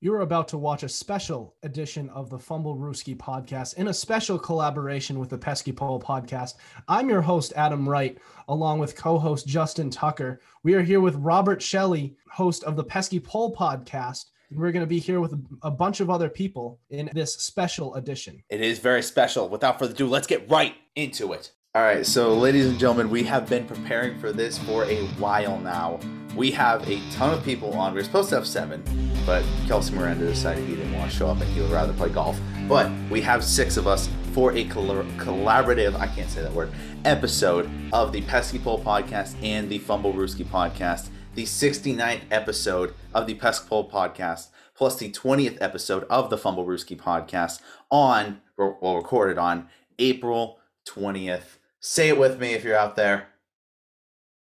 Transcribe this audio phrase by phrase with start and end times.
[0.00, 4.38] You are about to watch a special edition of the Fumblerooski podcast in a special
[4.38, 6.54] collaboration with the Pesky Pole podcast.
[6.86, 8.16] I'm your host, Adam Wright,
[8.46, 10.40] along with co host Justin Tucker.
[10.62, 14.26] We are here with Robert Shelley, host of the Pesky Pole podcast.
[14.52, 18.40] We're going to be here with a bunch of other people in this special edition.
[18.50, 19.48] It is very special.
[19.48, 21.50] Without further ado, let's get right into it.
[21.78, 25.60] All right, so ladies and gentlemen, we have been preparing for this for a while
[25.60, 26.00] now.
[26.34, 27.94] We have a ton of people on.
[27.94, 28.82] We are supposed to have seven,
[29.24, 32.08] but Kelsey Miranda decided he didn't want to show up and he would rather play
[32.08, 32.36] golf.
[32.68, 36.72] But we have six of us for a collaborative, I can't say that word,
[37.04, 43.34] episode of the Pesky Pole podcast and the Fumblerooski podcast, the 69th episode of the
[43.34, 49.68] Pesky Pole podcast, plus the 20th episode of the Fumblerooski podcast on, well, recorded on
[50.00, 51.57] April 20th.
[51.80, 53.28] Say it with me if you're out there.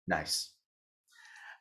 [0.06, 0.50] Nice.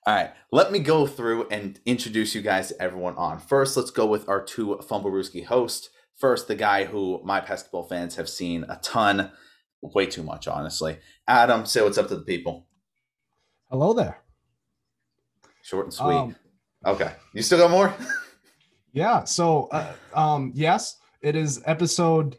[0.05, 3.39] All right, let me go through and introduce you guys to everyone on.
[3.39, 5.89] First, let's go with our two Fumblerooski hosts.
[6.17, 9.31] First, the guy who my basketball fans have seen a ton,
[9.81, 10.97] way too much, honestly.
[11.25, 12.67] Adam, say what's up to the people.
[13.69, 14.19] Hello there.
[15.61, 16.15] Short and sweet.
[16.15, 16.35] Um,
[16.85, 17.93] okay, you still got more?
[18.91, 19.23] yeah.
[19.23, 22.37] So, uh, um, yes, it is episode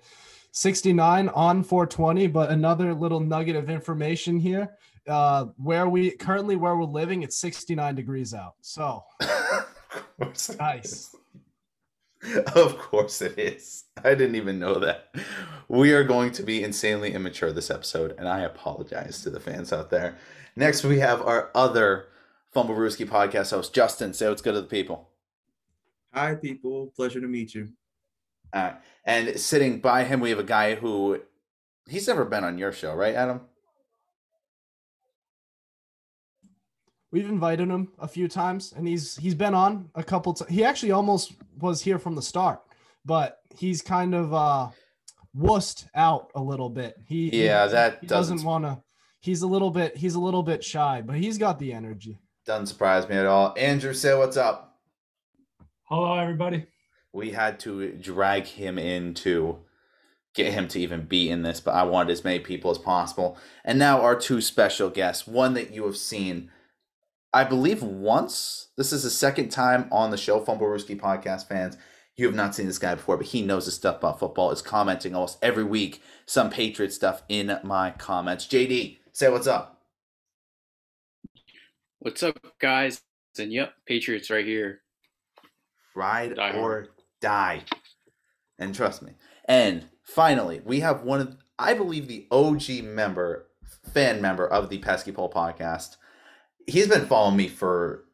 [0.55, 4.71] 69 on 420 but another little nugget of information here.
[5.09, 8.55] Uh where we currently where we're living it's 69 degrees out.
[8.61, 9.03] So
[10.59, 11.15] nice.
[12.55, 13.85] of course it is.
[14.03, 15.13] I didn't even know that.
[15.69, 19.73] We are going to be insanely immature this episode and i apologize to the fans
[19.73, 20.19] out there.
[20.55, 22.07] Next we have our other
[22.55, 24.15] Fumblerooski podcast host justin.
[24.15, 25.11] Say what's good to the people.
[26.13, 26.93] Hi people.
[26.95, 27.71] Pleasure to meet you
[28.55, 28.75] uh,
[29.05, 31.21] and sitting by him, we have a guy who
[31.89, 33.43] he's never been on your show, right, Adam?
[37.11, 40.33] We've invited him a few times, and he's he's been on a couple.
[40.35, 40.51] times.
[40.51, 42.61] he actually almost was here from the start,
[43.05, 44.71] but he's kind of uh
[45.37, 46.97] wussed out a little bit.
[47.07, 48.83] He yeah, that he doesn't, doesn't want to.
[49.21, 52.19] He's a little bit he's a little bit shy, but he's got the energy.
[52.47, 53.55] Doesn't surprise me at all.
[53.57, 54.79] Andrew, say what's up.
[55.85, 56.67] Hello, everybody
[57.15, 59.59] we had to drag him in to
[60.35, 63.39] get him to even be in this, but I wanted as many people as possible.
[63.65, 66.51] And now our two special guests, one that you have seen,
[67.33, 68.69] I believe once.
[68.77, 71.77] This is the second time on the show, Fumblerooski podcast fans.
[72.17, 74.51] You have not seen this guy before, but he knows his stuff about football.
[74.51, 78.47] Is commenting almost every week some Patriot stuff in my comments.
[78.47, 79.83] JD, say what's up.
[82.01, 83.01] What's up, guys?
[83.39, 84.81] And yep, Patriots right here.
[85.97, 86.89] Ride or
[87.25, 87.65] die.
[88.59, 89.13] And trust me.
[89.47, 93.47] And finally, we have one of I believe the OG member,
[93.93, 95.97] fan member of the Pesky Pole podcast.
[96.67, 98.05] He's been following me for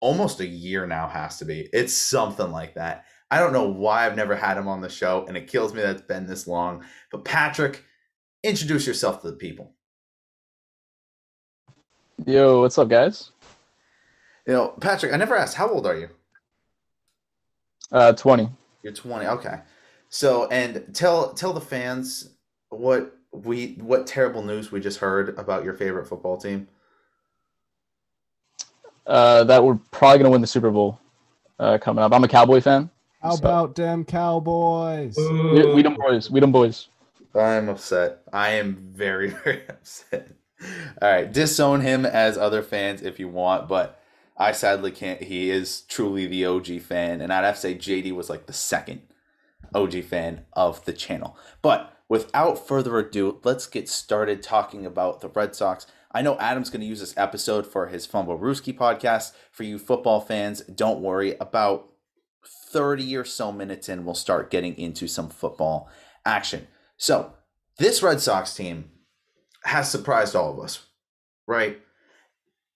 [0.00, 1.68] almost a year now, has to be.
[1.72, 3.04] It's something like that.
[3.30, 5.80] I don't know why I've never had him on the show, and it kills me
[5.82, 6.84] that it's been this long.
[7.10, 7.84] But Patrick,
[8.42, 9.74] introduce yourself to the people.
[12.26, 13.30] Yo, what's up, guys?
[14.46, 16.08] You know, Patrick, I never asked, how old are you?
[17.92, 18.48] Uh, 20.
[18.82, 19.26] You're 20.
[19.26, 19.60] Okay.
[20.08, 22.30] So, and tell tell the fans
[22.70, 26.68] what we what terrible news we just heard about your favorite football team.
[29.06, 30.98] Uh, that we're probably gonna win the Super Bowl
[31.58, 32.12] uh, coming up.
[32.12, 32.90] I'm a Cowboy fan.
[33.22, 33.38] How so.
[33.38, 35.16] about them Cowboys?
[35.16, 36.30] We, we them boys.
[36.30, 36.88] We them boys.
[37.34, 38.22] I'm upset.
[38.32, 40.28] I am very very upset.
[41.00, 43.99] All right, disown him as other fans if you want, but
[44.40, 45.22] I sadly can't.
[45.22, 48.54] He is truly the OG fan, and I'd have to say JD was like the
[48.54, 49.02] second
[49.74, 51.36] OG fan of the channel.
[51.60, 55.86] But without further ado, let's get started talking about the Red Sox.
[56.10, 59.32] I know Adam's going to use this episode for his Fumblerooski podcast.
[59.52, 61.36] For you football fans, don't worry.
[61.38, 61.92] About
[62.70, 65.90] 30 or so minutes in, we'll start getting into some football
[66.24, 66.66] action.
[66.96, 67.34] So,
[67.76, 68.90] this Red Sox team
[69.64, 70.86] has surprised all of us,
[71.46, 71.78] right?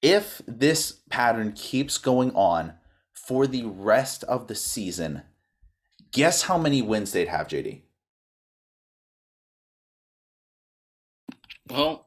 [0.04, 2.74] If this pattern keeps going on
[3.14, 5.22] for the rest of the season,
[6.12, 7.80] guess how many wins they'd have, JD?
[11.70, 12.06] Well,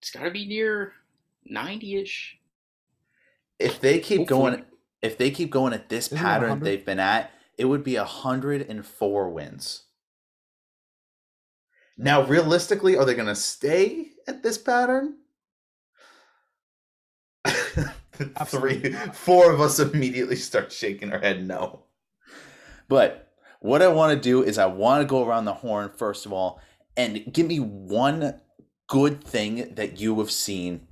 [0.00, 0.92] it's got to be near
[1.48, 2.32] 90ish.
[3.60, 4.50] If they keep Hopefully.
[4.50, 4.64] going
[5.00, 9.28] if they keep going at this Isn't pattern they've been at, it would be 104
[9.30, 9.84] wins.
[11.96, 15.14] Now, realistically, are they going to stay at this pattern?
[18.46, 21.84] Three, four of us immediately start shaking our head no.
[22.88, 26.26] But what I want to do is I want to go around the horn first
[26.26, 26.60] of all
[26.96, 28.40] and give me one
[28.88, 30.88] good thing that you have seen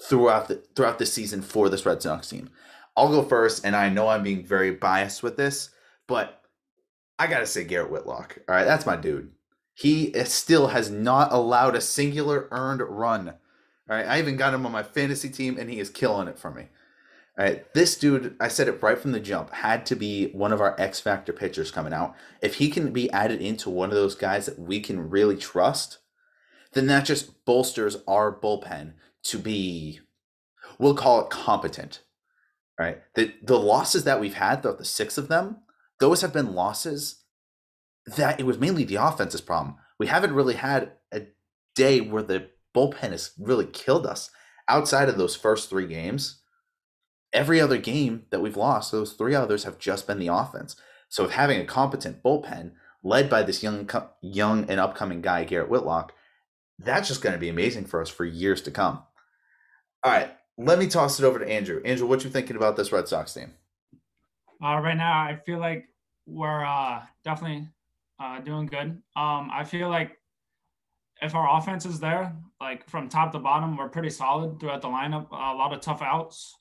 [0.00, 2.50] throughout the throughout the season for this Red Sox team.
[2.96, 5.70] I'll go first, and I know I'm being very biased with this,
[6.06, 6.42] but
[7.18, 8.38] I gotta say Garrett Whitlock.
[8.48, 9.32] All right, that's my dude.
[9.74, 13.34] He still has not allowed a singular earned run.
[13.88, 16.38] All right, I even got him on my fantasy team, and he is killing it
[16.38, 16.68] for me.
[17.38, 20.52] All right, this dude, I said it right from the jump, had to be one
[20.52, 22.14] of our X Factor pitchers coming out.
[22.42, 25.98] If he can be added into one of those guys that we can really trust,
[26.72, 28.94] then that just bolsters our bullpen
[29.24, 30.00] to be,
[30.78, 32.02] we'll call it competent.
[32.78, 33.02] Right.
[33.14, 35.58] The the losses that we've had, the, the six of them,
[35.98, 37.24] those have been losses
[38.06, 39.76] that it was mainly the offense's problem.
[39.98, 41.22] We haven't really had a
[41.74, 44.30] day where the bullpen has really killed us
[44.68, 46.40] outside of those first three games.
[47.32, 50.76] Every other game that we've lost, those three others have just been the offense.
[51.08, 52.72] So, with having a competent bullpen
[53.02, 53.88] led by this young,
[54.20, 56.12] young and upcoming guy, Garrett Whitlock,
[56.78, 59.02] that's just going to be amazing for us for years to come.
[60.04, 61.82] All right, let me toss it over to Andrew.
[61.84, 63.54] Andrew, what you thinking about this Red Sox team?
[64.62, 65.88] Uh, right now, I feel like
[66.26, 67.68] we're uh, definitely
[68.20, 69.02] uh, doing good.
[69.16, 70.18] Um, I feel like
[71.22, 74.88] if our offense is there, like from top to bottom, we're pretty solid throughout the
[74.88, 75.30] lineup.
[75.30, 76.56] A lot of tough outs,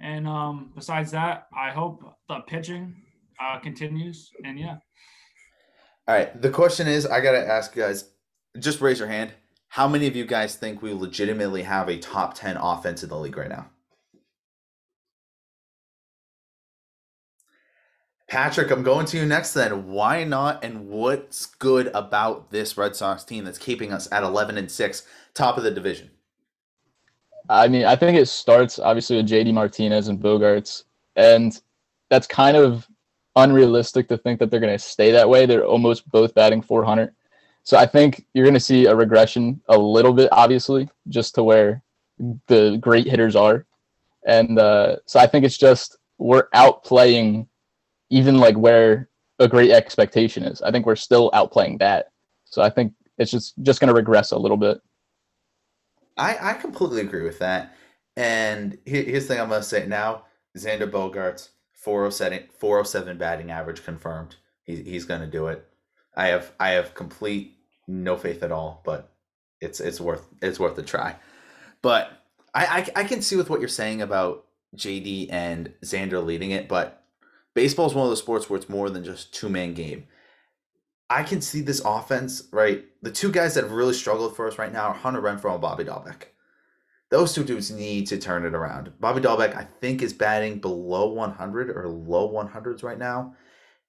[0.00, 2.94] and um, besides that, I hope the pitching
[3.40, 4.30] uh, continues.
[4.44, 4.76] And yeah.
[6.08, 6.40] All right.
[6.40, 8.10] The question is, I gotta ask you guys.
[8.58, 9.32] Just raise your hand.
[9.68, 13.16] How many of you guys think we legitimately have a top 10 offense in the
[13.18, 13.70] league right now?
[18.32, 19.88] Patrick, I'm going to you next then.
[19.88, 24.56] Why not and what's good about this Red Sox team that's keeping us at 11
[24.56, 25.02] and 6,
[25.34, 26.08] top of the division?
[27.50, 30.84] I mean, I think it starts obviously with JD Martinez and Bogaerts,
[31.14, 31.60] and
[32.08, 32.88] that's kind of
[33.36, 35.44] unrealistic to think that they're going to stay that way.
[35.44, 37.12] They're almost both batting 400.
[37.64, 41.42] So I think you're going to see a regression a little bit, obviously, just to
[41.42, 41.82] where
[42.46, 43.66] the great hitters are.
[44.26, 47.46] And uh, so I think it's just we're outplaying
[48.12, 50.62] even like where a great expectation is.
[50.62, 52.10] I think we're still outplaying that.
[52.44, 54.80] So I think it's just just going to regress a little bit.
[56.18, 57.74] I, I completely agree with that.
[58.16, 60.24] And here's the thing I'm going to say now
[60.56, 64.36] Xander Bogaerts 407, 407 batting average confirmed.
[64.64, 65.66] He, he's going to do it.
[66.14, 67.56] I have I have complete
[67.88, 69.10] no faith at all, but
[69.62, 71.16] it's it's worth it's worth a try.
[71.80, 72.10] But
[72.54, 74.44] I, I, I can see with what you're saying about
[74.76, 77.01] JD and Xander leading it, but
[77.54, 80.06] baseball is one of those sports where it's more than just two man game.
[81.10, 82.84] I can see this offense right.
[83.02, 85.60] The two guys that have really struggled for us right now are Hunter Renfroe and
[85.60, 86.24] Bobby Dalbec.
[87.10, 88.92] Those two dudes need to turn it around.
[88.98, 93.34] Bobby Dalbec, I think, is batting below 100 or low 100s right now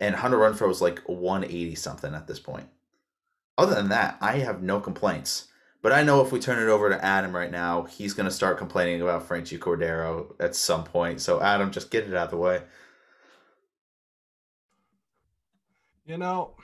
[0.03, 2.67] and Hunter Renfroe is like 180 something at this point.
[3.57, 5.47] Other than that, I have no complaints.
[5.81, 8.31] But I know if we turn it over to Adam right now, he's going to
[8.31, 11.21] start complaining about Franchy Cordero at some point.
[11.21, 12.63] So, Adam, just get it out of the way.
[16.05, 16.55] You know,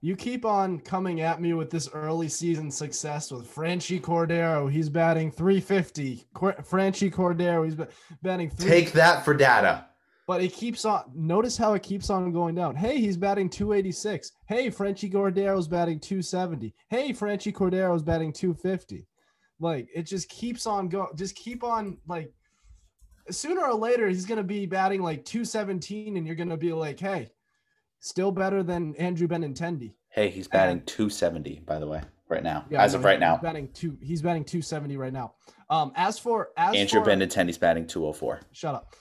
[0.00, 4.70] you keep on coming at me with this early season success with Franchy Cordero.
[4.70, 6.26] He's batting 350.
[6.32, 7.76] Cor- Franchy Cordero, he's
[8.22, 8.50] batting.
[8.50, 9.86] Take that for data.
[10.26, 11.04] But it keeps on.
[11.14, 12.74] Notice how it keeps on going down.
[12.74, 14.32] Hey, he's batting 286.
[14.48, 16.74] Hey, Franchy Cordero's batting 270.
[16.88, 19.06] Hey, Franchy Cordero's batting 250.
[19.60, 21.14] Like it just keeps on going.
[21.16, 22.32] Just keep on like.
[23.28, 27.28] Sooner or later, he's gonna be batting like 217, and you're gonna be like, hey,
[28.00, 29.94] still better than Andrew Benintendi.
[30.08, 32.64] Hey, he's batting and, 270, by the way, right now.
[32.70, 33.98] Yeah, as of right now, batting two.
[34.00, 35.34] He's batting 270 right now.
[35.68, 38.40] Um, as for as Andrew for, Benintendi's batting 204.
[38.52, 38.94] Shut up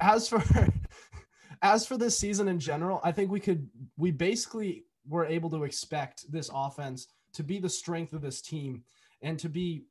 [0.00, 0.42] as for
[1.62, 5.64] as for this season in general, I think we could we basically were able to
[5.64, 8.84] expect this offense to be the strength of this team
[9.22, 9.84] and to be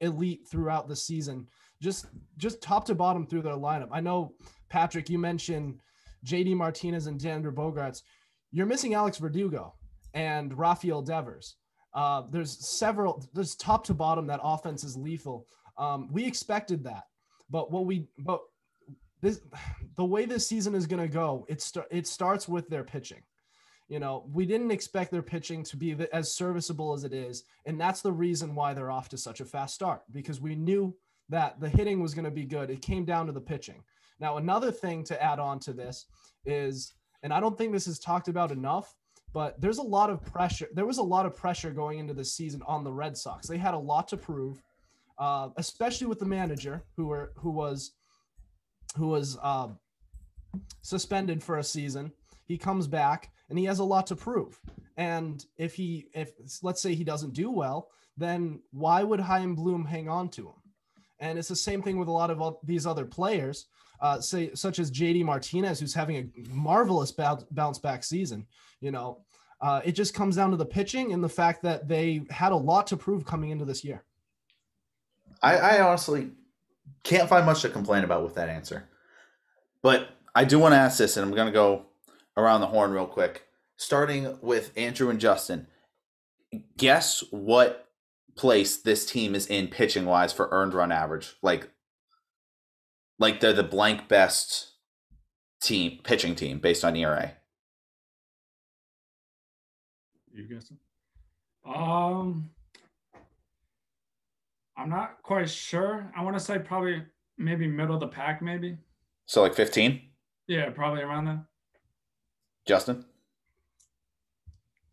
[0.00, 1.46] elite throughout the season,
[1.80, 2.06] just
[2.36, 3.88] just top to bottom through their lineup.
[3.92, 4.34] I know
[4.68, 5.80] Patrick, you mentioned
[6.26, 8.02] JD Martinez and Xander Bogaerts,
[8.50, 9.74] You're missing Alex Verdugo
[10.14, 11.56] and Rafael Devers.
[11.94, 13.24] Uh, there's several.
[13.32, 14.26] There's top to bottom.
[14.26, 15.46] That offense is lethal.
[15.78, 17.04] Um, we expected that,
[17.48, 18.40] but what we but
[19.22, 19.40] this
[19.96, 23.22] the way this season is going to go it st- it starts with their pitching
[23.88, 27.80] you know we didn't expect their pitching to be as serviceable as it is and
[27.80, 30.94] that's the reason why they're off to such a fast start because we knew
[31.28, 33.82] that the hitting was going to be good it came down to the pitching
[34.20, 36.06] now another thing to add on to this
[36.44, 38.94] is and i don't think this is talked about enough
[39.32, 42.24] but there's a lot of pressure there was a lot of pressure going into the
[42.24, 44.62] season on the red sox they had a lot to prove
[45.18, 47.92] uh, especially with the manager who were who was
[48.96, 49.68] who was uh,
[50.82, 52.12] suspended for a season.
[52.46, 54.58] He comes back and he has a lot to prove.
[54.96, 56.32] And if he, if
[56.62, 60.54] let's say he doesn't do well, then why would Chaim Bloom hang on to him?
[61.20, 63.66] And it's the same thing with a lot of these other players,
[64.00, 68.46] uh, say such as JD Martinez, who's having a marvelous bounce back season.
[68.80, 69.18] You know,
[69.60, 72.56] uh, it just comes down to the pitching and the fact that they had a
[72.56, 74.04] lot to prove coming into this year.
[75.42, 76.30] I, I honestly
[77.02, 78.88] can't find much to complain about with that answer.
[79.82, 81.86] But I do want to ask this, and I'm going to go
[82.36, 83.44] around the horn real quick.
[83.78, 85.66] Starting with Andrew and Justin,
[86.76, 87.88] guess what
[88.36, 91.36] place this team is in pitching wise for earned run average?
[91.42, 91.70] Like,
[93.18, 94.72] like they're the blank best
[95.60, 97.32] team pitching team based on ERA.
[100.32, 100.78] You guessing?
[101.64, 102.50] Um,
[104.76, 106.12] I'm not quite sure.
[106.16, 107.02] I want to say probably
[107.38, 108.76] maybe middle of the pack, maybe.
[109.24, 110.00] So like 15?
[110.46, 111.44] Yeah, probably around that.
[112.66, 113.04] Justin?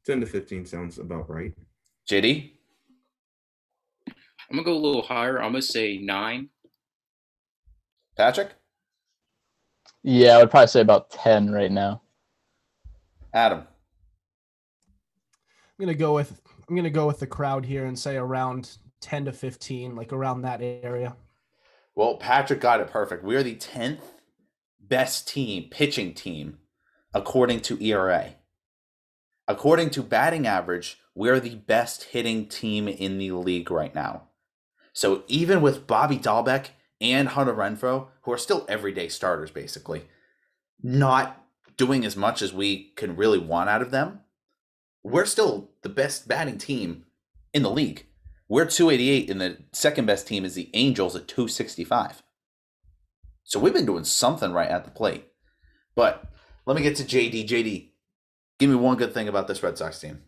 [0.05, 1.53] 10 to 15 sounds about right.
[2.09, 2.51] JD?
[4.07, 5.41] I'm gonna go a little higher.
[5.41, 6.49] I'm gonna say nine.
[8.15, 8.49] Patrick?
[10.03, 12.01] Yeah, I would probably say about 10 right now.
[13.33, 13.59] Adam?
[13.59, 19.25] I'm gonna go with I'm gonna go with the crowd here and say around 10
[19.25, 21.15] to 15, like around that area.
[21.95, 23.23] Well, Patrick got it perfect.
[23.23, 24.01] We are the 10th
[24.79, 26.59] best team, pitching team,
[27.13, 28.35] according to ERA.
[29.47, 34.23] According to batting average, we're the best hitting team in the league right now.
[34.93, 36.67] So even with Bobby Dalbec
[37.03, 40.03] and Hunter Renfroe, who are still everyday starters basically,
[40.81, 41.45] not
[41.77, 44.21] doing as much as we can really want out of them,
[45.03, 47.05] we're still the best batting team
[47.53, 48.05] in the league.
[48.47, 52.23] We're 288, and the second best team is the Angels at 265.
[53.43, 55.27] So we've been doing something right at the plate.
[55.95, 56.25] But
[56.65, 57.47] let me get to JD.
[57.47, 57.89] JD,
[58.59, 60.21] give me one good thing about this Red Sox team.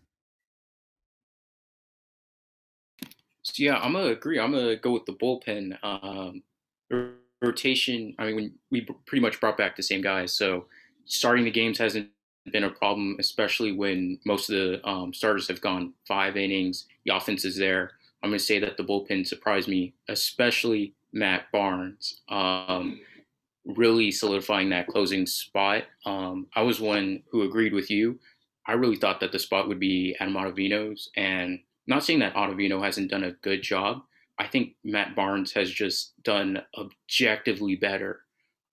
[3.42, 4.40] So yeah, I'm gonna agree.
[4.40, 6.42] I'm gonna go with the bullpen um,
[7.40, 8.14] rotation.
[8.18, 10.66] I mean, we pretty much brought back the same guys, so
[11.04, 12.08] starting the games hasn't
[12.52, 16.86] been a problem, especially when most of the um, starters have gone five innings.
[17.04, 17.92] The offense is there.
[18.22, 23.00] I'm going to say that the bullpen surprised me, especially Matt Barnes, um,
[23.64, 25.84] really solidifying that closing spot.
[26.04, 28.18] Um, I was one who agreed with you.
[28.66, 32.82] I really thought that the spot would be Adam Ottavino's, and not saying that Ottavino
[32.82, 34.02] hasn't done a good job.
[34.38, 38.20] I think Matt Barnes has just done objectively better.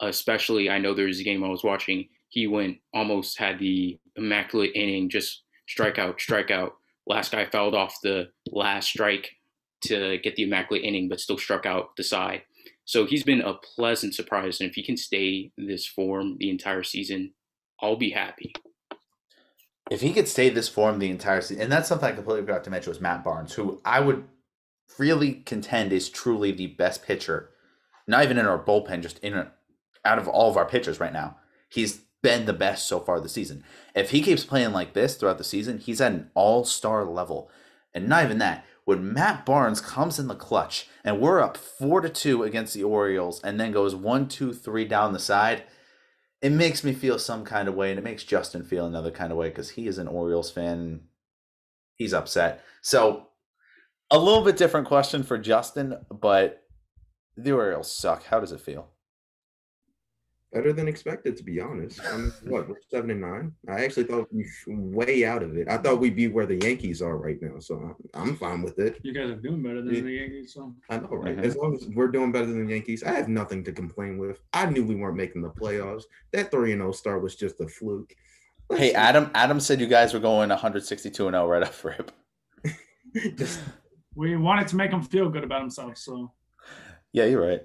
[0.01, 2.09] Especially, I know there's a game I was watching.
[2.29, 6.71] He went almost had the immaculate inning, just strikeout, strikeout.
[7.07, 9.31] Last guy fouled off the last strike
[9.85, 12.41] to get the immaculate inning, but still struck out the side.
[12.85, 14.59] So he's been a pleasant surprise.
[14.59, 17.33] And if he can stay this form the entire season,
[17.81, 18.53] I'll be happy.
[19.91, 22.63] If he could stay this form the entire season, and that's something I completely forgot
[22.65, 24.23] to mention was Matt Barnes, who I would
[24.97, 27.49] really contend is truly the best pitcher,
[28.07, 29.51] not even in our bullpen, just in a,
[30.05, 31.37] out of all of our pitchers right now.
[31.69, 33.63] He's been the best so far this season.
[33.95, 37.49] If he keeps playing like this throughout the season, he's at an all star level.
[37.93, 42.01] And not even that, when Matt Barnes comes in the clutch and we're up four
[42.01, 45.63] to two against the Orioles and then goes one, two, three down the side,
[46.41, 49.31] it makes me feel some kind of way, and it makes Justin feel another kind
[49.31, 51.01] of way because he is an Orioles fan.
[51.95, 52.61] He's upset.
[52.81, 53.29] So
[54.13, 56.63] a little bit different question for Justin, but
[57.35, 58.23] the Orioles suck.
[58.25, 58.93] How does it feel?
[60.53, 61.99] better than expected, to be honest.
[62.05, 63.51] I'm what we're seven and nine.
[63.67, 65.67] I actually thought we way out of it.
[65.67, 68.99] I thought we'd be where the Yankees are right now, so I'm fine with it.
[69.03, 70.01] You guys are doing better than yeah.
[70.01, 71.35] the Yankees, so I know, right?
[71.35, 71.45] Mm-hmm.
[71.45, 74.39] As long as we're doing better than the Yankees, I have nothing to complain with.
[74.53, 76.03] I knew we weren't making the playoffs.
[76.31, 78.15] That three and zero oh start was just a fluke.
[78.69, 78.95] Let's hey, see.
[78.95, 79.31] Adam.
[79.33, 82.11] Adam said you guys were going 162 and 0 right off rip.
[83.35, 83.59] just
[84.15, 86.31] we wanted to make him feel good about himself, so
[87.11, 87.61] yeah, you're right.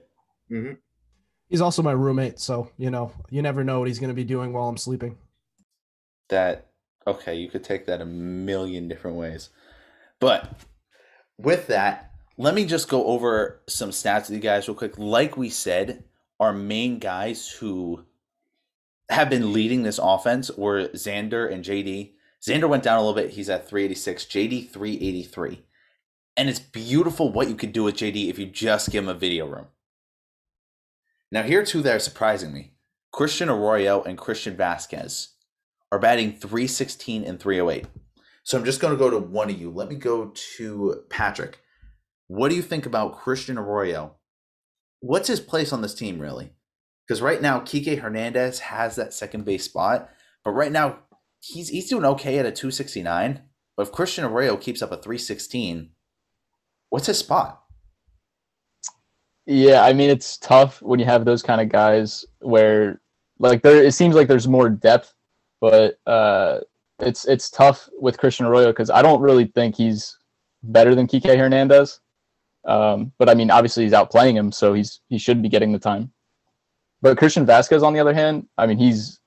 [0.50, 0.74] Mm-hmm.
[1.48, 4.24] He's also my roommate, so you know, you never know what he's going to be
[4.24, 5.16] doing while I'm sleeping.
[6.28, 6.68] That
[7.06, 9.50] okay, you could take that a million different ways.
[10.20, 10.52] But
[11.38, 14.98] with that, let me just go over some stats with you guys real quick.
[14.98, 16.04] Like we said,
[16.38, 18.04] our main guys who
[19.10, 22.12] have been leading this offense were Xander and JD.
[22.46, 23.30] Xander went down a little bit.
[23.30, 25.62] He's at 386, JD 383.
[26.38, 29.14] And it's beautiful what you could do with JD if you just give him a
[29.14, 29.66] video room.
[31.32, 32.74] Now, here are two that are surprising me
[33.12, 35.30] Christian Arroyo and Christian Vazquez
[35.90, 37.86] are batting 316 and 308.
[38.44, 39.68] So I'm just going to go to one of you.
[39.70, 41.58] Let me go to Patrick.
[42.28, 44.14] What do you think about Christian Arroyo?
[45.00, 46.52] What's his place on this team, really?
[47.06, 50.08] Because right now, Kike Hernandez has that second base spot,
[50.44, 51.00] but right now,
[51.40, 53.42] he's he's doing okay at a 269.
[53.76, 55.90] But if Christian Arroyo keeps up a 316,
[56.90, 57.62] what's his spot?
[59.46, 63.00] Yeah, I mean it's tough when you have those kind of guys where
[63.38, 65.14] like there it seems like there's more depth,
[65.60, 66.60] but uh
[66.98, 70.18] it's it's tough with Christian Arroyo because I don't really think he's
[70.62, 72.00] better than Kike Hernandez.
[72.66, 75.78] Um, but I mean obviously he's outplaying him, so he's he should be getting the
[75.78, 76.12] time.
[77.00, 79.20] But Christian Vazquez, on the other hand, I mean he's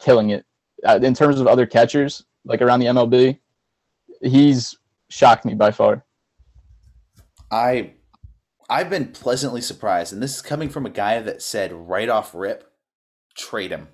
[0.00, 0.44] killing it
[0.84, 3.38] uh, in terms of other catchers like around the MLB.
[4.22, 4.76] He's
[5.10, 6.04] shocked me by far.
[7.50, 7.94] I
[8.68, 12.34] I've been pleasantly surprised, and this is coming from a guy that said right off
[12.34, 12.72] rip,
[13.36, 13.88] trade him.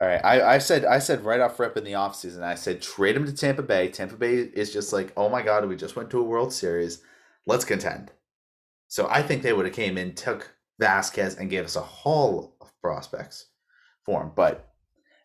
[0.00, 2.82] All right, I, I said I said right off rip in the offseason, I said
[2.82, 3.88] trade him to Tampa Bay.
[3.88, 7.02] Tampa Bay is just like, oh my god, we just went to a World Series,
[7.46, 8.10] let's contend.
[8.88, 12.56] So I think they would have came in, took Vazquez, and gave us a haul
[12.60, 13.46] of prospects
[14.04, 14.32] for him.
[14.34, 14.74] But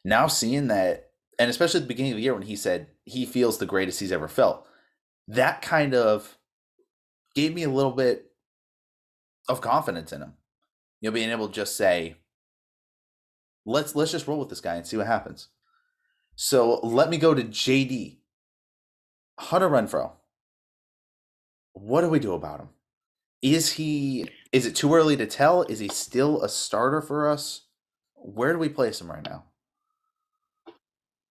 [0.05, 3.25] now seeing that, and especially at the beginning of the year when he said he
[3.25, 4.67] feels the greatest he's ever felt,
[5.27, 6.37] that kind of
[7.35, 8.31] gave me a little bit
[9.47, 10.33] of confidence in him.
[10.99, 12.15] You know, being able to just say,
[13.65, 15.47] let's let's just roll with this guy and see what happens.
[16.35, 18.17] So let me go to JD.
[19.39, 20.11] Hunter Renfroe.
[21.73, 22.69] What do we do about him?
[23.41, 25.63] Is he is it too early to tell?
[25.63, 27.61] Is he still a starter for us?
[28.13, 29.45] Where do we place him right now?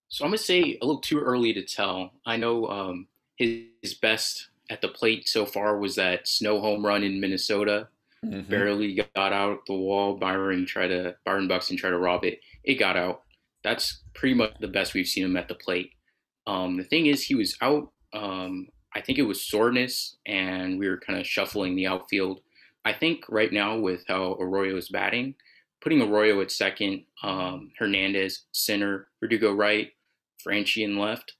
[0.09, 2.11] So I'm gonna say a little too early to tell.
[2.25, 7.03] I know um, his, best at the plate so far was that snow home run
[7.03, 7.87] in Minnesota.
[8.25, 8.49] Mm-hmm.
[8.49, 10.15] Barely got out the wall.
[10.15, 12.39] Byron tried to Byron Buxton tried to rob it.
[12.63, 13.23] It got out.
[13.63, 15.91] That's pretty much the best we've seen him at the plate.
[16.45, 17.91] Um, the thing is, he was out.
[18.13, 22.41] Um, I think it was soreness, and we were kind of shuffling the outfield.
[22.83, 25.35] I think right now with how Arroyo is batting,
[25.81, 29.91] putting Arroyo at second, um, Hernandez center, Verdugo right,
[30.45, 31.33] Franchy in left,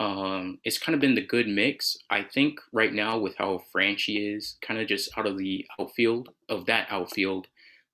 [0.00, 1.96] um, it's kind of been the good mix.
[2.10, 6.30] I think right now with how Franchy is, kind of just out of the outfield
[6.48, 7.48] of that outfield,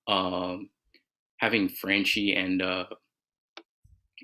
[0.07, 0.69] um,
[1.37, 2.85] having Franchy and uh,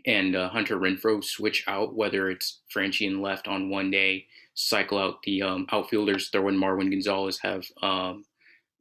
[0.05, 4.98] and uh, Hunter Renfroe switch out, whether it's Franchy and left on one day, cycle
[4.98, 8.25] out the um, outfielders, throw in Marwin Gonzalez, have um,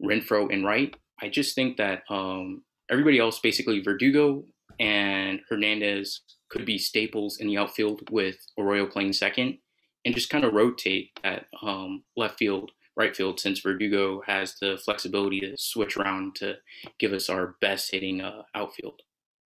[0.03, 0.95] Renfroe and right.
[1.23, 4.45] I just think that um, everybody else, basically Verdugo
[4.79, 9.59] and Hernandez, could be staples in the outfield with Arroyo playing second,
[10.05, 14.81] and just kind of rotate at um, left field, right field, since Verdugo has the
[14.85, 16.57] flexibility to switch around to
[16.99, 19.03] give us our best hitting uh, outfield.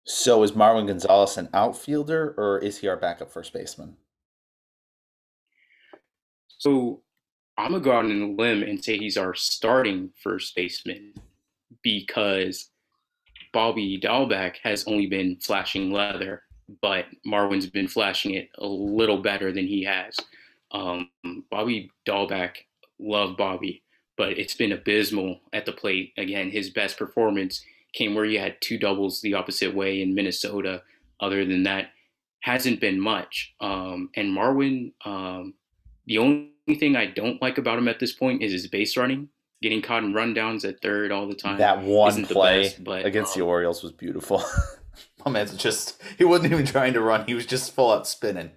[0.04, 3.96] So is Marwin Gonzalez an outfielder, or is he our backup first baseman?
[6.58, 7.02] So
[7.56, 11.14] I'm gonna go out on a limb and say he's our starting first baseman
[11.82, 12.70] because
[13.52, 16.42] Bobby Dalbec has only been flashing leather
[16.80, 20.16] but Marwin's been flashing it a little better than he has.
[20.72, 21.10] Um,
[21.50, 22.56] Bobby Dalbec,
[22.98, 23.82] love Bobby,
[24.16, 26.12] but it's been abysmal at the plate.
[26.16, 30.82] Again, his best performance came where he had two doubles the opposite way in Minnesota.
[31.20, 31.90] Other than that,
[32.40, 33.54] hasn't been much.
[33.60, 35.54] Um, and Marwin, um,
[36.06, 39.28] the only thing I don't like about him at this point is his base running.
[39.62, 41.56] Getting caught in rundowns at third all the time.
[41.58, 44.44] That one play best, but, against the um, Orioles was beautiful.
[45.24, 47.24] My man's just he wasn't even trying to run.
[47.26, 48.50] He was just full out spinning.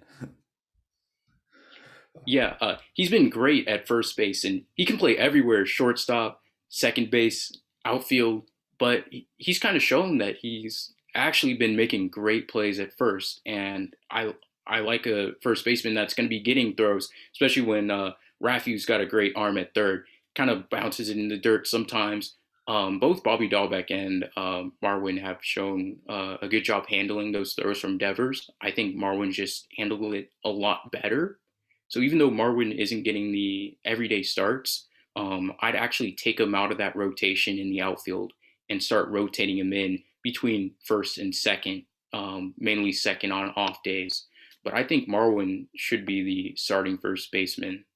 [2.26, 7.10] Yeah, uh, he's been great at first base, and he can play everywhere: shortstop, second
[7.10, 7.52] base,
[7.84, 8.42] outfield.
[8.78, 9.06] But
[9.38, 14.34] he's kind of shown that he's actually been making great plays at first, and I
[14.66, 18.84] I like a first baseman that's going to be getting throws, especially when uh, Rafi's
[18.86, 20.04] got a great arm at third.
[20.34, 22.34] Kind of bounces it in the dirt sometimes,
[22.68, 27.54] um, both Bobby Dalbec and um, Marwin have shown uh, a good job handling those
[27.54, 28.50] throws from Devers.
[28.60, 31.40] I think Marwin just handled it a lot better.
[31.88, 36.70] So even though Marwin isn't getting the everyday starts, um, I'd actually take him out
[36.70, 38.34] of that rotation in the outfield
[38.68, 44.26] and start rotating him in between first and second, um, mainly second on off days.
[44.62, 47.86] But I think Marwin should be the starting first baseman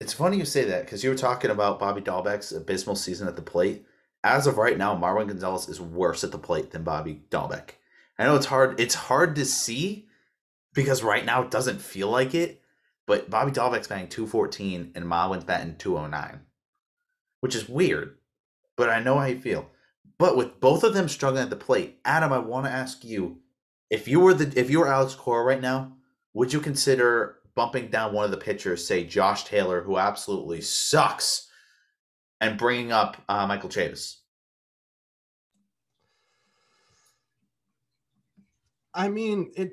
[0.00, 3.36] it's funny you say that because you were talking about Bobby Dalbec's abysmal season at
[3.36, 3.84] the plate.
[4.24, 7.70] As of right now, Marwin Gonzalez is worse at the plate than Bobby Dalbec.
[8.18, 8.80] I know it's hard.
[8.80, 10.08] It's hard to see
[10.74, 12.62] because right now it doesn't feel like it.
[13.06, 16.40] But Bobby Dalbec's batting 214 and Marwin's batting 209,
[17.40, 18.18] which is weird.
[18.76, 19.68] But I know how you feel.
[20.18, 23.38] But with both of them struggling at the plate, Adam, I want to ask you,
[23.90, 25.96] if you were the if you were Alex Cora right now,
[26.34, 31.46] would you consider bumping down one of the pitchers, say Josh Taylor, who absolutely sucks,
[32.40, 34.16] and bringing up uh, Michael Chavis?
[38.94, 39.72] I mean, it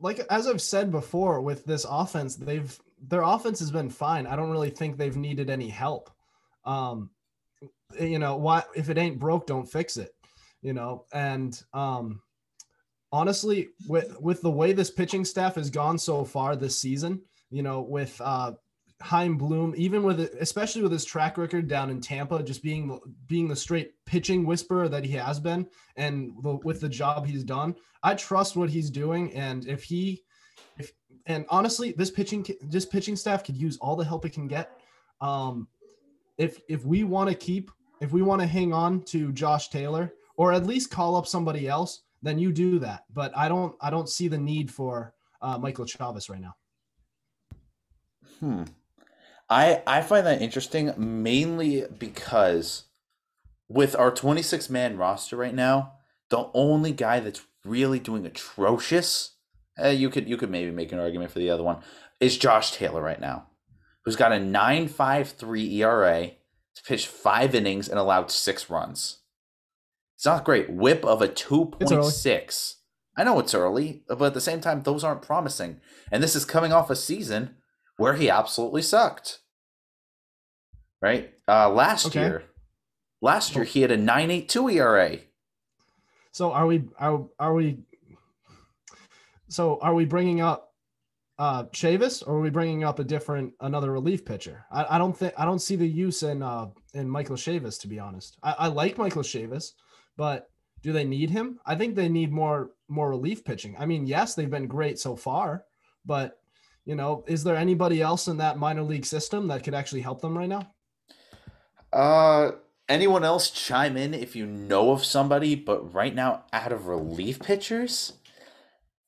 [0.00, 2.74] like as I've said before with this offense, they've
[3.06, 4.26] their offense has been fine.
[4.26, 6.08] I don't really think they've needed any help.
[6.64, 7.10] Um,
[8.00, 10.14] you know, why if it ain't broke, don't fix it.
[10.62, 12.22] You know, and um,
[13.14, 17.62] honestly, with with the way this pitching staff has gone so far this season, you
[17.62, 18.52] know, with uh,
[19.00, 22.98] Chaim Bloom, even with especially with his track record down in Tampa, just being
[23.28, 27.44] being the straight pitching whisperer that he has been, and the, with the job he's
[27.44, 29.32] done, I trust what he's doing.
[29.32, 30.24] And if he,
[30.76, 30.90] if
[31.26, 34.72] and honestly, this pitching this pitching staff could use all the help it can get.
[35.20, 35.68] Um,
[36.36, 40.14] if if we want to keep, if we want to hang on to Josh Taylor,
[40.36, 43.04] or at least call up somebody else, then you do that.
[43.12, 46.54] But I don't I don't see the need for uh, Michael Chavis right now.
[48.40, 48.62] Hmm.
[49.48, 52.84] I I find that interesting mainly because
[53.68, 55.92] with our 26 man roster right now,
[56.30, 59.32] the only guy that's really doing atrocious,
[59.82, 61.82] uh, you could you could maybe make an argument for the other one,
[62.20, 63.46] is Josh Taylor right now,
[64.04, 66.30] who's got a 9.53 ERA,
[66.86, 69.18] pitched five innings and allowed six runs.
[70.24, 70.70] It's not great.
[70.70, 72.74] Whip of a 2.6.
[73.14, 75.82] I know it's early, but at the same time, those aren't promising.
[76.10, 77.56] And this is coming off a season
[77.98, 79.40] where he absolutely sucked.
[81.02, 81.34] Right?
[81.46, 82.20] Uh, last okay.
[82.20, 82.44] year,
[83.20, 85.18] last year he had a 9.82 ERA.
[86.32, 87.80] So are we are are we
[89.50, 90.72] so are we bringing up
[91.38, 94.64] uh Chavis or are we bringing up a different another relief pitcher?
[94.72, 97.88] I, I don't think I don't see the use in uh in Michael Chavis to
[97.88, 98.38] be honest.
[98.42, 99.72] I, I like Michael Chavis,
[100.16, 100.50] but
[100.82, 101.58] do they need him?
[101.64, 103.74] I think they need more more relief pitching.
[103.78, 105.64] I mean, yes, they've been great so far,
[106.04, 106.38] but
[106.84, 110.20] you know, is there anybody else in that minor league system that could actually help
[110.20, 110.70] them right now?
[111.92, 112.52] Uh,
[112.88, 117.40] anyone else chime in if you know of somebody, but right now, out of relief
[117.40, 118.14] pitchers,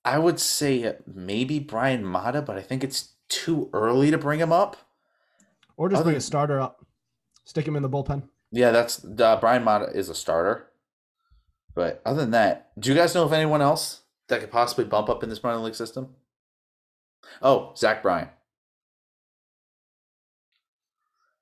[0.05, 4.53] I would say maybe Bryan Mata, but I think it's too early to bring him
[4.53, 4.77] up.
[5.77, 6.11] Or just Other...
[6.11, 6.87] bring a starter up,
[7.45, 8.23] stick him in the bullpen.
[8.53, 10.71] Yeah, that's uh, Bryan Mata is a starter.
[11.77, 15.11] But other than that, do you guys know of anyone else that could possibly bump
[15.11, 16.17] up in this minor league system?
[17.43, 18.31] Oh, Zach Bryan.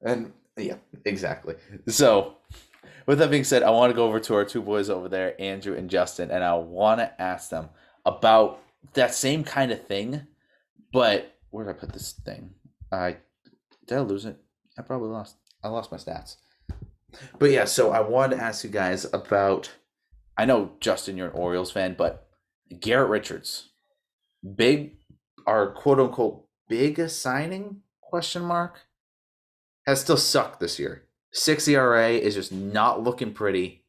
[0.03, 1.55] And yeah, exactly.
[1.87, 2.35] So,
[3.07, 5.41] with that being said, I want to go over to our two boys over there,
[5.41, 7.69] Andrew and Justin, and I want to ask them
[8.05, 8.61] about
[8.95, 10.27] that same kind of thing.
[10.93, 12.51] But where did I put this thing?
[12.91, 13.19] I
[13.87, 14.37] did I lose it?
[14.77, 15.37] I probably lost.
[15.63, 16.37] I lost my stats.
[17.39, 19.71] But yeah, so I wanted to ask you guys about.
[20.37, 22.29] I know Justin, you're an Orioles fan, but
[22.81, 23.71] Garrett Richards,
[24.57, 24.97] big
[25.47, 28.81] our quote unquote big signing question mark
[29.87, 31.05] has still sucked this year.
[31.33, 33.85] Six ERA is just not looking pretty.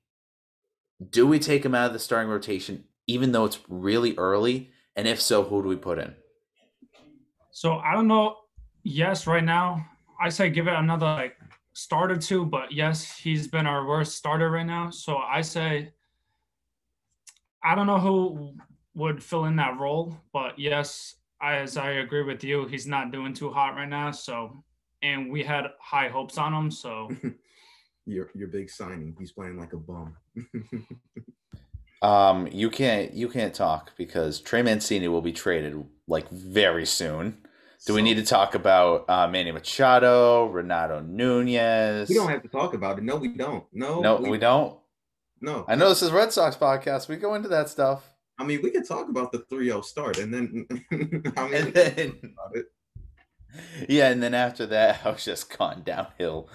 [1.10, 4.72] Do we take him out of the starting rotation, even though it's really early?
[4.96, 6.16] And if so, who do we put in?
[7.52, 8.38] So I don't know.
[8.84, 9.86] Yes, right now
[10.20, 11.38] I say give it another like
[11.74, 14.90] start or two, but yes, he's been our worst starter right now.
[14.90, 15.92] So I say
[17.66, 18.54] I don't know who
[18.94, 23.34] would fill in that role, but yes, as I agree with you, he's not doing
[23.34, 24.12] too hot right now.
[24.12, 24.64] So,
[25.02, 26.70] and we had high hopes on him.
[26.70, 27.10] So,
[28.06, 30.16] your your big signing, he's playing like a bum.
[32.02, 37.38] um, you can't you can't talk because Trey Mancini will be traded like very soon.
[37.86, 42.10] Do so, we need to talk about uh, Manny Machado, Renato Nunez?
[42.10, 43.04] We don't have to talk about it.
[43.04, 43.64] No, we don't.
[43.74, 44.76] No, no, we, we don't.
[45.42, 47.08] No, I know this is Red Sox podcast.
[47.08, 48.12] We go into that stuff.
[48.38, 50.68] I mean, we could talk about the 3-0 start and then
[51.38, 52.34] I mean, and then,
[53.88, 56.50] Yeah, and then after that, I was just gone downhill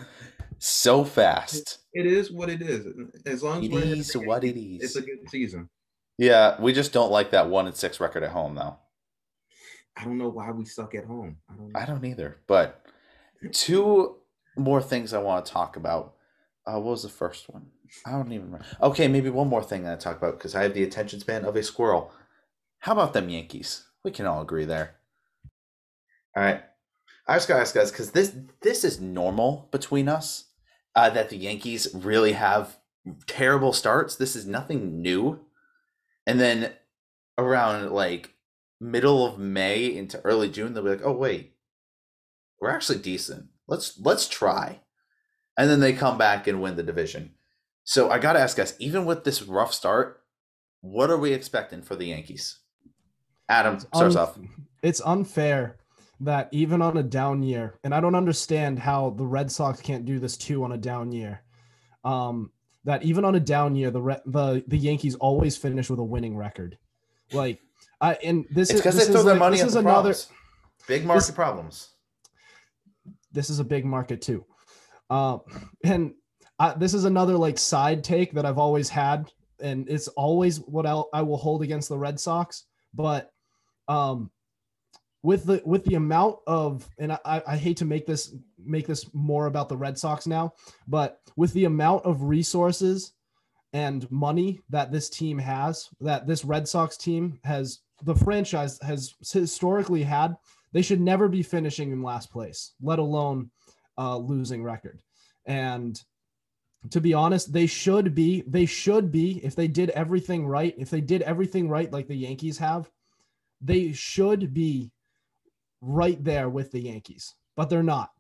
[0.59, 1.79] so fast.
[1.93, 2.87] It is what it is.
[3.27, 4.83] As long as it is what it is.
[4.83, 5.69] It's a good season.
[6.19, 8.77] Yeah, we just don't like that one and six record at home, though.
[9.97, 11.39] I don't know why we suck at home.
[11.49, 11.77] I don't.
[11.77, 12.39] I don't either.
[12.47, 12.85] But
[13.53, 14.17] two
[14.57, 16.15] more things I want to talk about.
[16.67, 17.67] Uh, what was the first one?
[18.07, 18.67] I don't even remember.
[18.83, 21.57] Okay, maybe one more thing I talk about because I have the attention span of
[21.57, 22.13] a squirrel.
[22.81, 23.85] How about them Yankees?
[24.05, 24.97] We can all agree there.
[26.37, 26.63] All right.
[27.27, 30.47] I just gotta ask guys because this this is normal between us
[30.95, 32.77] uh, that the Yankees really have
[33.27, 34.17] terrible starts.
[34.17, 35.41] This is nothing new.
[36.27, 36.73] And then
[37.39, 38.35] around like
[38.81, 41.55] middle of May into early June, they'll be like, "Oh wait,
[42.61, 43.47] we're actually decent.
[43.69, 44.81] Let's let's try."
[45.61, 47.35] And then they come back and win the division.
[47.85, 50.23] So I got to ask guys, even with this rough start,
[50.81, 52.61] what are we expecting for the Yankees?
[53.47, 54.39] Adam starts un- off.
[54.83, 55.77] It's unfair
[56.21, 60.07] that even on a down year, and I don't understand how the Red Sox can't
[60.07, 61.43] do this too on a down year.
[62.05, 62.53] Um,
[62.85, 66.05] that even on a down year, the re- the the Yankees always finish with a
[66.05, 66.79] winning record.
[67.35, 67.61] Like,
[68.01, 70.29] I and this it's is because they throw their like, money this is another problems.
[70.89, 71.89] big market this, problems.
[73.31, 74.47] this is a big market too.
[75.11, 75.39] Uh,
[75.85, 76.15] and
[76.59, 80.87] I, this is another like side take that I've always had, and it's always what
[80.87, 82.65] I'll, I will hold against the Red Sox.
[82.95, 83.31] But
[83.89, 84.31] um,
[85.23, 89.13] with the with the amount of, and I, I hate to make this make this
[89.13, 90.55] more about the Red Sox now,
[90.87, 93.13] but with the amount of resources
[93.73, 99.15] and money that this team has, that this Red Sox team has, the franchise has
[99.33, 100.37] historically had,
[100.73, 103.51] they should never be finishing in last place, let alone
[104.01, 105.03] uh, losing record.
[105.45, 106.01] And
[106.91, 110.89] to be honest, they should be, they should be, if they did everything right, if
[110.89, 112.91] they did everything right like the Yankees have,
[113.61, 114.91] they should be
[115.83, 118.11] right there with the Yankees, but they're not.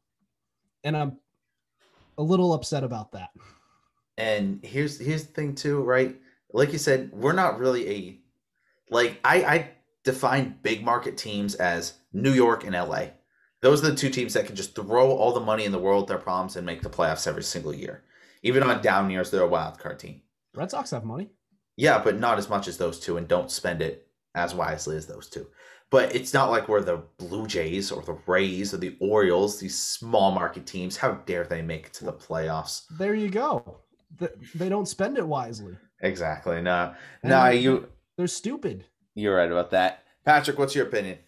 [0.85, 1.19] And I'm
[2.19, 3.31] a little upset about that.
[4.19, 6.21] And here's here's the thing too, right?
[6.53, 8.19] Like you said, we're not really a
[8.91, 9.71] like I I
[10.05, 13.07] define big market teams as New York and LA.
[13.63, 16.05] Those are the two teams that can just throw all the money in the world
[16.05, 18.03] at their problems and make the playoffs every single year.
[18.43, 20.23] Even on down years, they're a wild card team.
[20.55, 21.29] Red Sox have money.
[21.77, 25.07] Yeah, but not as much as those two, and don't spend it as wisely as
[25.07, 25.47] those two.
[25.91, 29.79] But it's not like we're the Blue Jays or the Rays or the Orioles, these
[29.79, 30.97] small market teams.
[30.97, 32.85] How dare they make it to the playoffs?
[32.99, 33.79] There you go.
[34.55, 35.77] They don't spend it wisely.
[36.01, 36.63] Exactly.
[36.63, 36.95] No,
[37.25, 37.89] no, you.
[38.17, 38.85] They're stupid.
[39.15, 40.59] You're right about that, Patrick.
[40.59, 41.19] What's your opinion?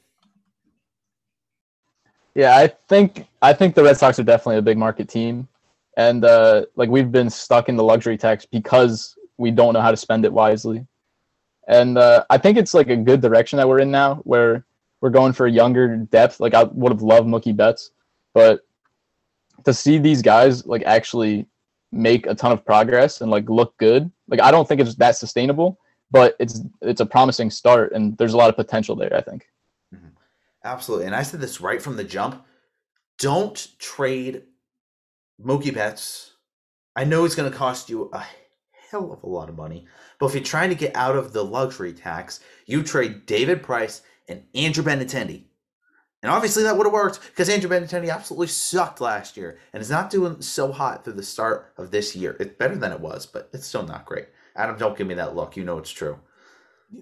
[2.35, 5.49] Yeah, I think I think the Red Sox are definitely a big market team,
[5.97, 9.91] and uh, like we've been stuck in the luxury tax because we don't know how
[9.91, 10.87] to spend it wisely,
[11.69, 14.65] and uh, I think it's like a good direction that we're in now, where
[15.03, 16.41] we're going for younger depth.
[16.41, 17.91] Like I would have loved Mookie Betts,
[18.33, 18.61] but
[19.65, 21.47] to see these guys like actually
[21.91, 25.17] make a ton of progress and like look good, like I don't think it's that
[25.17, 25.79] sustainable,
[26.11, 29.15] but it's it's a promising start, and there's a lot of potential there.
[29.15, 29.47] I think.
[30.65, 31.07] Absolutely.
[31.07, 32.45] And I said this right from the jump.
[33.19, 34.43] Don't trade
[35.45, 36.33] Mookie Betts.
[36.95, 38.25] I know it's going to cost you a
[38.91, 39.87] hell of a lot of money,
[40.19, 44.03] but if you're trying to get out of the luxury tax, you trade David Price
[44.29, 45.45] and Andrew Benintendi.
[46.23, 49.91] And obviously that would have worked because Andrew Benintendi absolutely sucked last year and is
[49.91, 52.37] not doing so hot through the start of this year.
[52.39, 54.29] It's better than it was, but it's still not great.
[54.55, 55.57] Adam, don't give me that look.
[55.57, 56.19] You know it's true.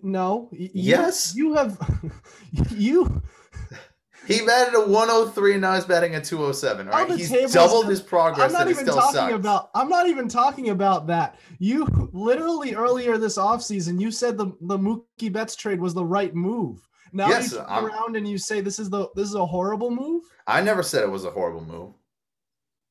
[0.03, 0.49] No.
[0.53, 1.35] yes.
[1.35, 1.79] You have
[2.71, 3.23] you
[4.27, 6.87] he batted a 103 and now he's batting a 207.
[6.89, 8.47] Right, he's doubled his progress.
[8.47, 9.35] I'm not even talking sucks.
[9.35, 9.71] about.
[9.75, 11.39] I'm not even talking about that.
[11.59, 16.35] You literally earlier this offseason, you said the the Mookie Betts trade was the right
[16.35, 16.87] move.
[17.13, 19.47] Now yes, you turn I'm, around and you say this is the this is a
[19.47, 20.25] horrible move.
[20.47, 21.95] I never said it was a horrible move.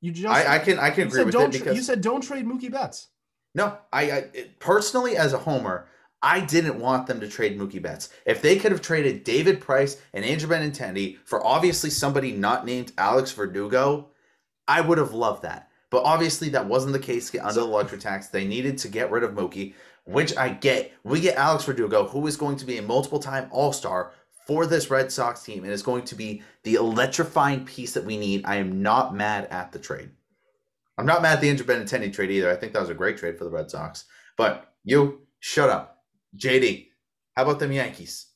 [0.01, 2.45] You just I, I can I can agree with it because you said don't trade
[2.45, 3.07] Mookie Betts.
[3.55, 4.25] No, I, I
[4.59, 5.87] personally as a homer,
[6.21, 8.09] I didn't want them to trade Mookie Betts.
[8.25, 12.91] If they could have traded David Price and Andrew Benintendi for obviously somebody not named
[12.97, 14.09] Alex Verdugo,
[14.67, 15.69] I would have loved that.
[15.89, 18.27] But obviously that wasn't the case under the luxury tax.
[18.27, 20.91] They needed to get rid of Mookie, which I get.
[21.03, 24.11] We get Alex Verdugo, who is going to be a multiple time All Star
[24.45, 28.17] for this Red Sox team and is going to be the electrifying piece that we
[28.17, 28.43] need.
[28.45, 30.09] I am not mad at the trade.
[30.97, 32.51] I'm not mad at the Andrew Benintendi trade either.
[32.51, 34.05] I think that was a great trade for the Red Sox.
[34.35, 35.98] But you, shut up.
[36.37, 36.87] JD,
[37.35, 38.27] how about them Yankees?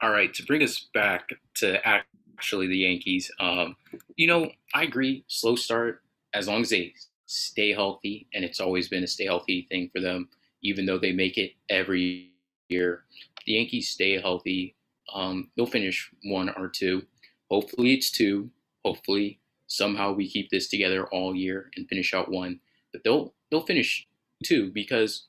[0.00, 3.76] All right, to bring us back to actually the Yankees, um,
[4.16, 6.02] you know, I agree, slow start,
[6.34, 6.94] as long as they
[7.26, 10.28] stay healthy, and it's always been a stay healthy thing for them,
[10.62, 12.32] even though they make it every
[12.68, 13.04] year.
[13.46, 14.74] The Yankees stay healthy,
[15.14, 17.02] um, they'll finish one or two.
[17.50, 18.50] Hopefully, it's two.
[18.84, 22.60] Hopefully, somehow we keep this together all year and finish out one.
[22.92, 24.06] But they'll they'll finish
[24.44, 25.28] two because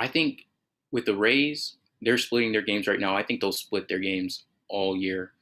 [0.00, 0.46] I think
[0.90, 3.16] with the Rays, they're splitting their games right now.
[3.16, 5.32] I think they'll split their games all year.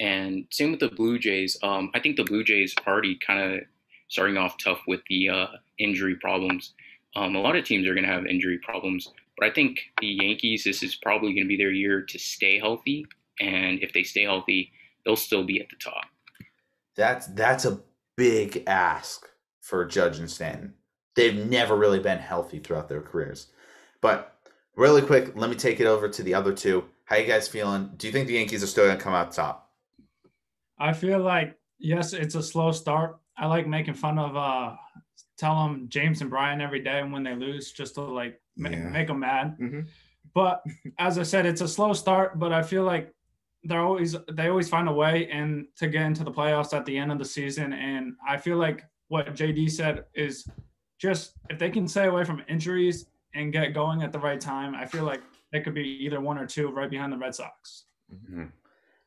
[0.00, 1.56] And same with the Blue Jays.
[1.62, 3.60] Um, I think the Blue Jays are already kind of
[4.08, 5.46] starting off tough with the uh,
[5.78, 6.74] injury problems.
[7.16, 10.06] Um, a lot of teams are going to have injury problems, but I think the
[10.06, 13.06] Yankees, this is probably going to be their year to stay healthy.
[13.40, 14.72] And if they stay healthy,
[15.04, 16.04] they'll still be at the top.
[16.96, 17.80] That's that's a
[18.16, 19.28] big ask
[19.60, 20.74] for Judge and Stanton.
[21.14, 23.48] They've never really been healthy throughout their careers.
[24.00, 24.36] But
[24.76, 26.84] really quick, let me take it over to the other two.
[27.04, 27.90] How you guys feeling?
[27.96, 29.70] Do you think the Yankees are still going to come out top?
[30.78, 33.18] I feel like yes, it's a slow start.
[33.36, 34.76] I like making fun of uh
[35.38, 38.88] tell them James and Brian every day when they lose just to like make, yeah.
[38.88, 39.56] make them mad.
[39.60, 39.80] Mm-hmm.
[40.34, 40.62] But
[40.98, 43.14] as I said, it's a slow start, but I feel like
[43.64, 46.96] they're always they always find a way and to get into the playoffs at the
[46.96, 47.72] end of the season.
[47.72, 50.46] And I feel like what JD said is
[50.98, 53.06] just if they can stay away from injuries
[53.38, 55.22] and get going at the right time, I feel like
[55.52, 57.84] it could be either one or two right behind the Red Sox.
[58.12, 58.46] Mm-hmm.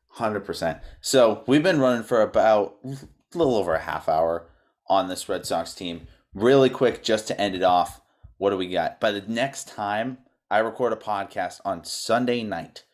[0.08, 0.78] Hundred percent.
[1.00, 2.96] So we've been running for about a
[3.34, 4.48] little over a half hour
[4.88, 6.06] on this Red Sox team.
[6.34, 8.00] Really quick, just to end it off.
[8.38, 9.00] What do we got?
[9.00, 10.18] By the next time
[10.50, 12.84] I record a podcast on Sunday night,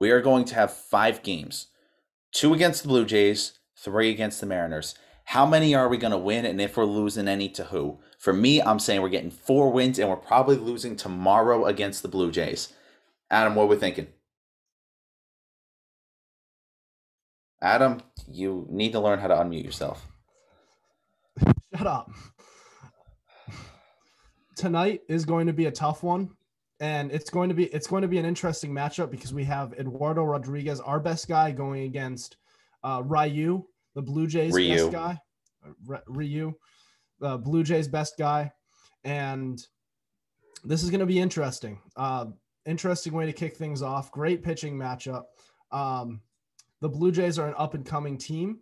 [0.00, 1.68] we are going to have five games:
[2.32, 4.94] two against the Blue Jays, three against the Mariners.
[5.28, 7.98] How many are we going to win, and if we're losing any to who?
[8.18, 12.08] For me, I'm saying we're getting four wins, and we're probably losing tomorrow against the
[12.08, 12.72] Blue Jays.
[13.30, 14.06] Adam, what are we thinking?
[17.60, 20.08] Adam, you need to learn how to unmute yourself.
[21.76, 22.10] Shut up.
[24.56, 26.30] Tonight is going to be a tough one,
[26.80, 29.74] and it's going to be it's going to be an interesting matchup because we have
[29.74, 32.38] Eduardo Rodriguez, our best guy, going against
[32.82, 34.74] uh, Ryu, the Blue Jays Ryu.
[34.74, 35.20] best guy.
[35.88, 36.54] R- Ryu,
[37.20, 38.52] the Blue Jays best guy,
[39.04, 39.60] and
[40.64, 41.80] this is going to be interesting.
[41.96, 42.26] Uh,
[42.66, 44.12] interesting way to kick things off.
[44.12, 45.24] Great pitching matchup.
[45.72, 46.20] Um,
[46.80, 48.60] the Blue Jays are an up and coming team,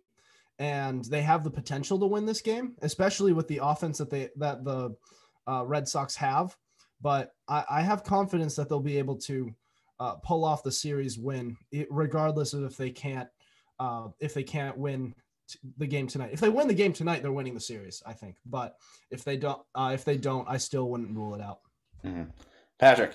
[0.59, 4.29] and they have the potential to win this game, especially with the offense that they
[4.37, 4.95] that the
[5.47, 6.55] uh, Red Sox have.
[6.99, 9.53] But I, I have confidence that they'll be able to
[9.99, 11.57] uh, pull off the series win,
[11.89, 13.29] regardless of if they can't
[13.79, 15.13] uh, if they can't win
[15.49, 16.31] t- the game tonight.
[16.33, 18.35] If they win the game tonight, they're winning the series, I think.
[18.45, 18.75] But
[19.11, 21.59] if they don't, uh, if they don't, I still wouldn't rule it out.
[22.05, 22.27] Mhm.
[22.79, 23.13] Patrick,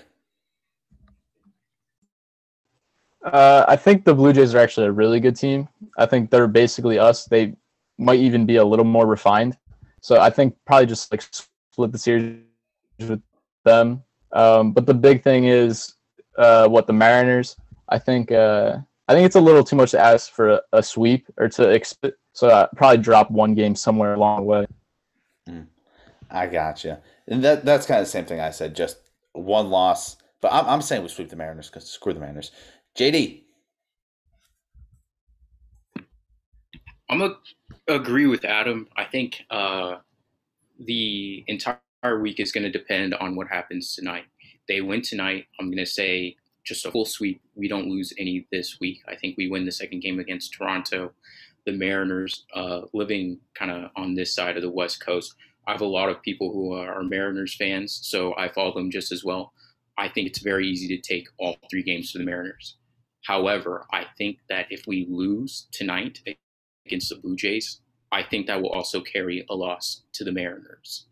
[3.23, 5.69] Uh, I think the Blue Jays are actually a really good team.
[5.97, 7.23] I think they're basically us.
[7.25, 7.55] They
[7.97, 9.57] might even be a little more refined.
[10.01, 12.41] So I think probably just like split the series
[12.99, 13.21] with
[13.63, 14.03] them.
[14.33, 15.93] Um, but the big thing is
[16.37, 17.55] uh, what the Mariners.
[17.87, 20.83] I think uh, I think it's a little too much to ask for a, a
[20.83, 22.15] sweep or to expect.
[22.33, 24.65] So I probably drop one game somewhere along the way.
[26.31, 27.01] I gotcha.
[27.27, 28.75] And that that's kind of the same thing I said.
[28.75, 28.97] Just
[29.33, 32.51] one loss, but I'm I'm saying we sweep the Mariners because screw the Mariners.
[32.97, 33.43] JD,
[37.09, 37.35] I'm gonna
[37.87, 38.87] agree with Adam.
[38.97, 39.97] I think uh,
[40.79, 41.77] the entire
[42.21, 44.25] week is going to depend on what happens tonight.
[44.67, 45.47] They win tonight.
[45.59, 47.41] I'm going to say just a full sweep.
[47.55, 49.01] We don't lose any this week.
[49.07, 51.11] I think we win the second game against Toronto.
[51.65, 55.81] The Mariners, uh, living kind of on this side of the West Coast, I have
[55.81, 59.53] a lot of people who are Mariners fans, so I follow them just as well.
[59.97, 62.75] I think it's very easy to take all three games to the Mariners.
[63.23, 66.19] However, I think that if we lose tonight
[66.85, 67.79] against the Blue Jays,
[68.11, 71.07] I think that will also carry a loss to the Mariners.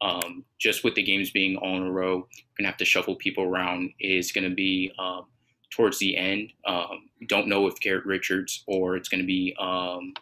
[0.00, 3.16] Um, just with the games being all in a row, we're gonna have to shuffle
[3.16, 3.90] people around.
[4.00, 5.26] Is gonna be um,
[5.70, 6.52] towards the end.
[6.66, 10.12] Um, don't know if Garrett Richards or it's gonna be um,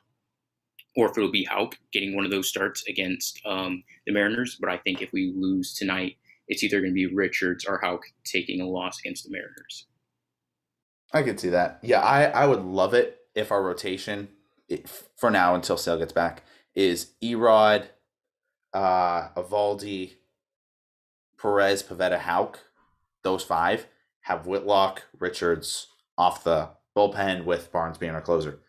[0.96, 4.56] or if it'll be Houck getting one of those starts against um, the Mariners.
[4.60, 6.16] But I think if we lose tonight,
[6.48, 9.86] it's either gonna be Richards or Houck taking a loss against the Mariners.
[11.12, 11.78] I could see that.
[11.82, 14.28] Yeah, I I would love it if our rotation,
[14.68, 17.86] if, for now until Sale gets back, is Erod,
[18.74, 20.14] uh, Eovaldi,
[21.40, 22.58] Perez, Pivetta, Houck.
[23.22, 23.86] Those five
[24.20, 25.86] have Whitlock, Richards
[26.18, 28.60] off the bullpen with Barnes being our closer.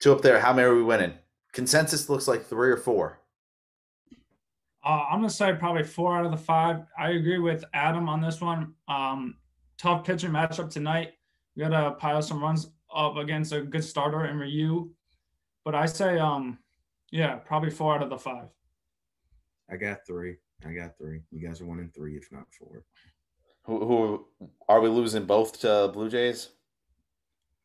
[0.00, 0.40] Two up there.
[0.40, 1.14] How many are we winning?
[1.52, 3.20] Consensus looks like three or four.
[4.84, 6.84] Uh, I'm gonna say probably four out of the five.
[6.98, 8.74] I agree with Adam on this one.
[8.86, 9.36] Um,
[9.78, 11.12] tough pitching matchup tonight.
[11.56, 14.90] We gotta pile some runs up against a good starter in Ryu.
[15.64, 16.58] But I say, um,
[17.10, 18.48] yeah, probably four out of the five.
[19.70, 20.36] I got three.
[20.66, 21.20] I got three.
[21.30, 22.84] You guys are one and three, if not four.
[23.64, 24.26] Who, who
[24.68, 26.50] are we losing both to Blue Jays?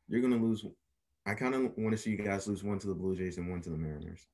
[0.07, 0.65] You're gonna lose.
[1.25, 3.49] I kind of want to see you guys lose one to the Blue Jays and
[3.49, 4.25] one to the Mariners.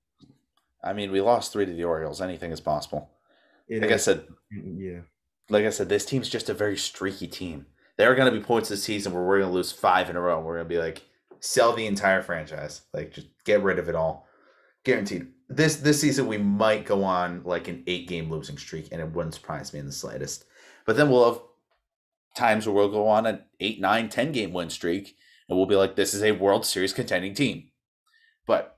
[0.84, 2.22] I mean, we lost three to the Orioles.
[2.22, 3.10] Anything is possible.
[3.68, 5.00] It Like I said, yeah.
[5.50, 7.66] like I said, this team's just a very streaky team.
[7.98, 10.16] There are going to be points this season where we're going to lose five in
[10.16, 10.38] a row.
[10.38, 11.02] And we're going to be like,
[11.40, 14.28] sell the entire franchise, like just get rid of it all,
[14.84, 15.28] guaranteed.
[15.48, 19.12] This this season we might go on like an eight game losing streak, and it
[19.12, 20.46] wouldn't surprise me in the slightest.
[20.86, 21.42] But then we'll have
[22.36, 25.16] times where we'll go on an eight, nine, ten game win streak,
[25.48, 27.70] and we'll be like, this is a World Series contending team.
[28.48, 28.78] But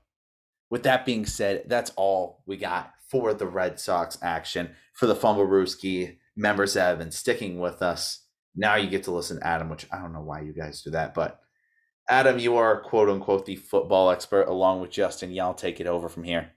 [0.70, 5.14] with that being said, that's all we got for the Red Sox action for the
[5.14, 8.26] Fumblerooski members that have been sticking with us.
[8.54, 10.90] Now you get to listen to Adam, which I don't know why you guys do
[10.90, 11.40] that, but
[12.08, 15.30] Adam, you are quote unquote the football expert along with Justin.
[15.30, 16.52] Y'all take it over from here.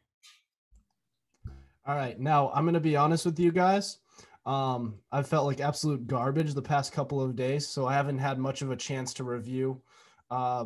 [1.85, 3.97] All right, now I'm gonna be honest with you guys.
[4.45, 8.39] Um, I've felt like absolute garbage the past couple of days, so I haven't had
[8.39, 9.81] much of a chance to review
[10.29, 10.65] uh,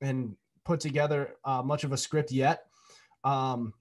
[0.00, 2.66] and put together uh, much of a script yet.
[3.24, 3.72] Um,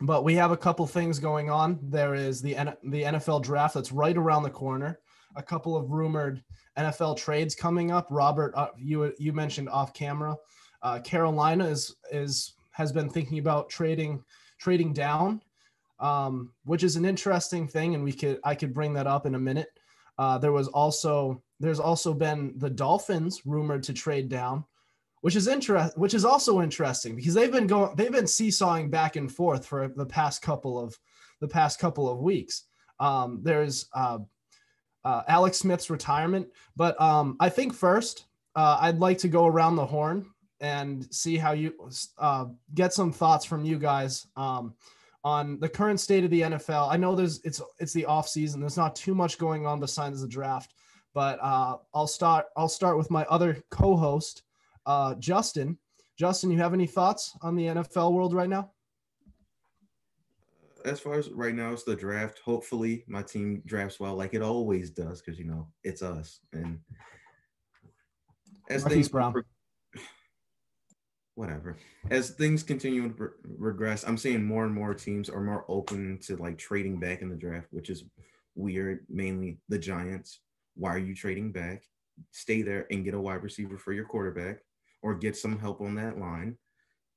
[0.00, 1.78] but we have a couple things going on.
[1.82, 5.00] There is the N- the NFL draft that's right around the corner.
[5.36, 6.42] A couple of rumored
[6.78, 8.06] NFL trades coming up.
[8.10, 10.36] Robert, uh, you you mentioned off camera
[10.82, 14.22] Uh, Carolina is is has been thinking about trading
[14.58, 15.40] trading down,
[16.04, 19.34] um, which is an interesting thing, and we could I could bring that up in
[19.34, 19.68] a minute.
[20.18, 24.64] Uh, there was also there's also been the Dolphins rumored to trade down,
[25.22, 29.16] which is interest which is also interesting because they've been going they've been seesawing back
[29.16, 30.94] and forth for the past couple of
[31.40, 32.64] the past couple of weeks.
[33.00, 34.18] Um, there's uh,
[35.04, 39.76] uh, Alex Smith's retirement, but um, I think first uh, I'd like to go around
[39.76, 40.26] the horn
[40.60, 41.72] and see how you
[42.18, 42.44] uh,
[42.74, 44.74] get some thoughts from you guys um,
[45.24, 46.88] on the current state of the NFL.
[46.90, 48.60] I know there's it's it's the off season.
[48.60, 50.74] There's not too much going on besides the draft,
[51.14, 54.42] but uh, I'll start I'll start with my other co-host,
[54.86, 55.78] uh, Justin.
[56.16, 58.70] Justin, you have any thoughts on the NFL world right now?
[60.84, 62.40] As far as right now, it's the draft.
[62.44, 66.40] Hopefully, my team drafts well, like it always does, because you know it's us.
[66.52, 66.78] And
[68.68, 69.32] as Marquise things Brown
[71.34, 71.76] whatever.
[72.10, 76.36] As things continue to regress, I'm seeing more and more teams are more open to
[76.36, 78.04] like trading back in the draft, which is
[78.54, 79.04] weird.
[79.08, 80.40] Mainly the Giants.
[80.76, 81.82] Why are you trading back?
[82.30, 84.58] Stay there and get a wide receiver for your quarterback,
[85.02, 86.56] or get some help on that line.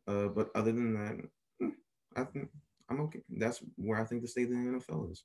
[0.07, 1.25] Uh, but other than that,
[1.59, 1.69] hmm,
[2.15, 2.49] I think
[2.89, 3.21] I'm okay.
[3.29, 5.23] That's where I think the state of the NFL is.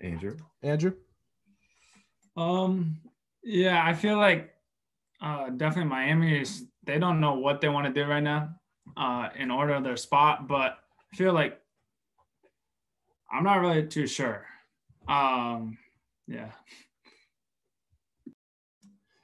[0.00, 0.36] Andrew.
[0.62, 0.94] Andrew.
[2.36, 3.00] Um.
[3.42, 4.52] Yeah, I feel like
[5.20, 8.50] uh, definitely Miami is they don't know what they want to do right now
[8.96, 10.78] uh, in order of their spot, but
[11.12, 11.60] I feel like
[13.30, 14.46] I'm not really too sure.
[15.08, 15.78] Um,
[16.26, 16.50] yeah.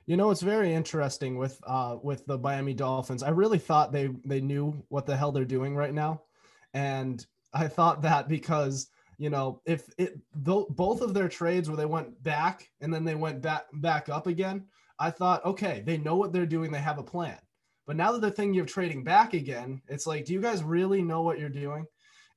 [0.06, 3.22] You know, it's very interesting with uh, with the Miami Dolphins.
[3.22, 6.22] I really thought they they knew what the hell they're doing right now,
[6.74, 7.24] and
[7.54, 12.22] I thought that because you know if it both of their trades where they went
[12.22, 14.66] back and then they went back back up again
[14.98, 17.38] I thought, okay, they know what they're doing, they have a plan.
[17.86, 21.02] But now that they're thinking of trading back again, it's like, do you guys really
[21.02, 21.86] know what you're doing?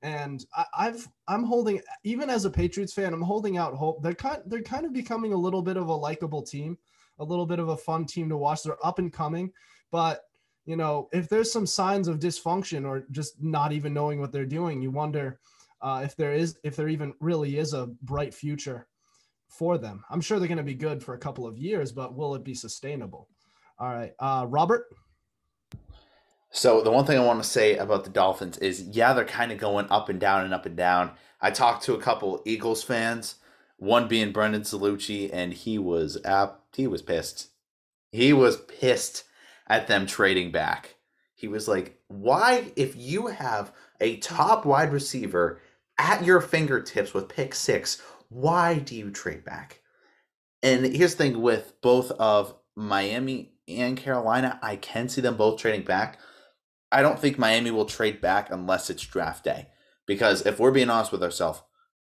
[0.02, 4.04] And I, I've I'm holding even as a Patriots fan, I'm holding out hope.
[4.04, 6.78] They're kind they're kind of becoming a little bit of a likable team,
[7.20, 8.64] a little bit of a fun team to watch.
[8.64, 9.52] They're up and coming,
[9.92, 10.22] but
[10.66, 14.46] you know, if there's some signs of dysfunction or just not even knowing what they're
[14.46, 15.40] doing, you wonder
[15.82, 18.88] uh, if there is if there even really is a bright future
[19.48, 20.04] for them.
[20.10, 22.44] I'm sure they're going to be good for a couple of years, but will it
[22.44, 23.30] be sustainable?
[23.80, 24.86] All right, uh, Robert.
[26.50, 29.52] So the one thing I want to say about the Dolphins is, yeah, they're kind
[29.52, 31.12] of going up and down and up and down.
[31.42, 33.36] I talked to a couple Eagles fans,
[33.78, 37.50] one being Brendan Zalucci, and he was app he was pissed.
[38.12, 39.24] He was pissed
[39.68, 40.96] at them trading back.
[41.36, 45.60] He was like, "Why, if you have a top wide receiver
[45.98, 49.82] at your fingertips with pick six, why do you trade back?
[50.64, 55.60] And here's the thing with both of Miami and Carolina, I can see them both
[55.60, 56.20] trading back.
[56.92, 59.68] I don't think Miami will trade back unless it's draft day.
[60.06, 61.62] Because if we're being honest with ourselves,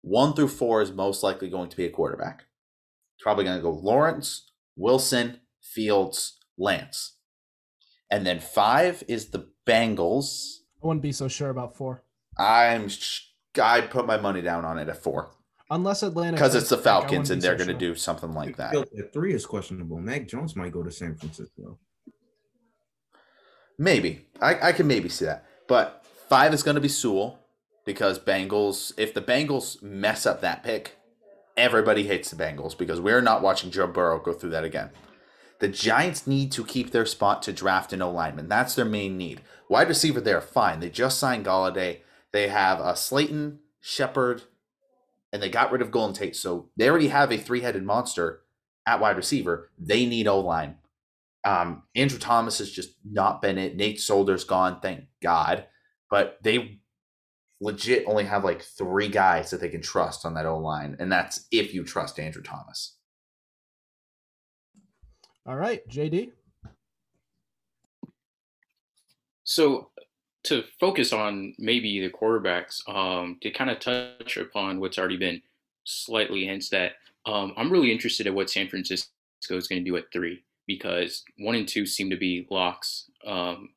[0.02, 2.44] one through four is most likely going to be a quarterback.
[3.20, 7.16] Probably going to go Lawrence, Wilson, Fields, Lance.
[8.10, 10.58] And then five is the Bengals.
[10.82, 12.04] I wouldn't be so sure about four.
[12.38, 12.88] I'm
[13.60, 15.30] I'd put my money down on it at four.
[15.68, 18.88] Unless Atlanta, because it's the Falcons and they're going to do something like that.
[19.12, 19.98] Three is questionable.
[19.98, 21.78] Mac Jones might go to San Francisco.
[23.78, 27.40] Maybe I, I can maybe see that, but five is going to be Sewell
[27.84, 28.92] because Bengals.
[28.96, 30.96] If the Bengals mess up that pick,
[31.56, 34.90] everybody hates the Bengals because we're not watching Joe Burrow go through that again.
[35.58, 38.48] The Giants need to keep their spot to draft an O lineman.
[38.48, 39.40] That's their main need.
[39.68, 40.80] Wide receiver, they're fine.
[40.80, 42.00] They just signed Golladay.
[42.32, 44.42] They have a uh, Slayton, Shepard,
[45.32, 46.36] and they got rid of Golden Tate.
[46.36, 48.42] So they already have a three headed monster
[48.86, 49.70] at wide receiver.
[49.78, 50.76] They need O line.
[51.44, 53.76] Um, Andrew Thomas has just not been it.
[53.76, 55.66] Nate Solder's gone, thank God.
[56.10, 56.80] But they
[57.60, 61.10] legit only have like three guys that they can trust on that O line, and
[61.10, 62.96] that's if you trust Andrew Thomas.
[65.46, 66.32] All right, JD.
[69.44, 69.90] So
[70.46, 75.42] to focus on maybe the quarterbacks, um, to kind of touch upon what's already been
[75.84, 76.92] slightly hints that
[77.26, 79.08] um, I'm really interested in what San Francisco
[79.50, 83.70] is going to do at three because one and two seem to be locks, um,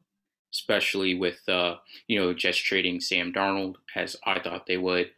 [0.53, 1.75] especially with uh,
[2.07, 5.11] you know just trading Sam Darnold as I thought they would.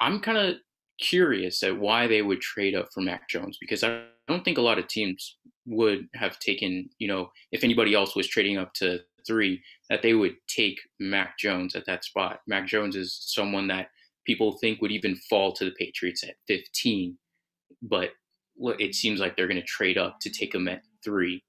[0.00, 0.56] I'm kind of
[1.00, 4.62] curious at why they would trade up for Mac Jones because I don't think a
[4.62, 5.36] lot of teams
[5.66, 10.14] would have taken you know if anybody else was trading up to three, that they
[10.14, 12.40] would take Mac Jones at that spot.
[12.48, 13.90] Mac Jones is someone that
[14.26, 17.16] people think would even fall to the Patriots at 15,
[17.82, 18.10] but
[18.78, 21.44] it seems like they're going to trade up to take him at three.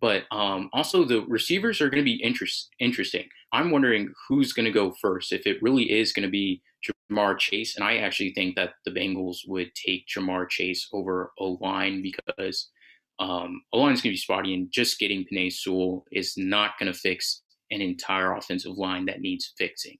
[0.00, 3.24] But um, also, the receivers are going to be interest, interesting.
[3.52, 5.32] I'm wondering who's going to go first.
[5.32, 8.90] If it really is going to be Ja'Marr Chase, and I actually think that the
[8.90, 12.70] Bengals would take Ja'Marr Chase over O line because
[13.18, 16.92] um, line is going to be spotty, and just getting Penei Sewell is not going
[16.92, 19.96] to fix an entire offensive line that needs fixing.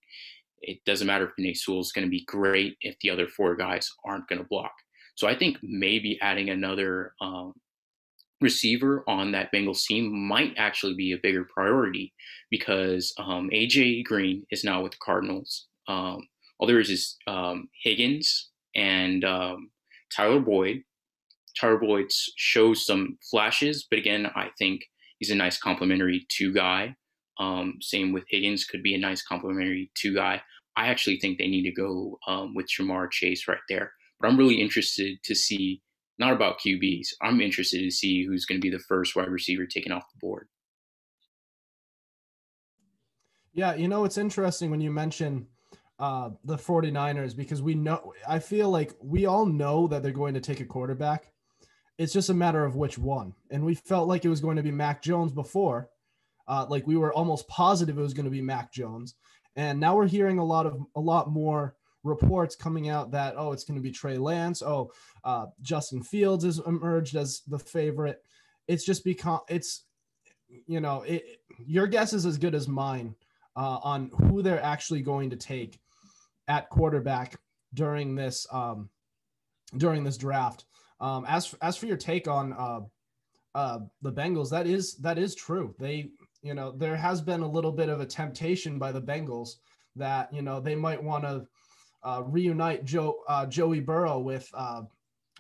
[0.61, 3.57] It doesn't matter if Penei Sewell is going to be great if the other four
[3.57, 4.73] guys aren't going to block.
[5.15, 7.55] So I think maybe adding another um,
[8.41, 12.13] receiver on that Bengals team might actually be a bigger priority
[12.51, 15.69] because um, AJ Green is now with the Cardinals.
[15.89, 16.27] Um,
[16.59, 19.71] all there is is um, Higgins and um,
[20.15, 20.83] Tyler Boyd.
[21.61, 21.81] Tyler
[22.37, 24.85] shows some flashes, but again, I think
[25.19, 26.97] he's a nice complementary two guy.
[27.39, 30.43] Um, same with Higgins, could be a nice complementary two guy.
[30.77, 33.93] I actually think they need to go um, with Ja'Marr Chase right there.
[34.21, 35.83] But I'm really interested to see,
[36.19, 39.67] not about QBs, I'm interested to see who's going to be the first wide receiver
[39.67, 40.49] taken off the board.
[43.53, 45.47] Yeah, you know, it's interesting when you mention
[45.99, 50.35] uh, the 49ers because we know, I feel like we all know that they're going
[50.35, 51.32] to take a quarterback.
[52.03, 53.33] It's just a matter of which one.
[53.53, 55.89] And we felt like it was going to be Mac Jones before.
[56.49, 59.15] Uh, like we were almost positive it was going to be Mac Jones.
[59.55, 63.53] And now we're hearing a lot of a lot more reports coming out that oh
[63.53, 64.91] it's going to be Trey Lance, oh
[65.23, 68.25] uh, Justin Fields has emerged as the favorite.
[68.67, 69.85] It's just become it's
[70.67, 71.25] you know it,
[71.65, 73.15] your guess is as good as mine
[73.55, 75.79] uh, on who they're actually going to take
[76.49, 77.37] at quarterback
[77.75, 78.89] during this um,
[79.77, 80.65] during this draft.
[81.03, 82.81] Um, as as for your take on uh,
[83.57, 85.75] uh, the Bengals, that is that is true.
[85.79, 86.11] They
[86.43, 89.57] you know there has been a little bit of a temptation by the Bengals
[89.97, 91.47] that you know they might want to
[92.05, 94.83] uh, reunite Joe uh, Joey Burrow with uh,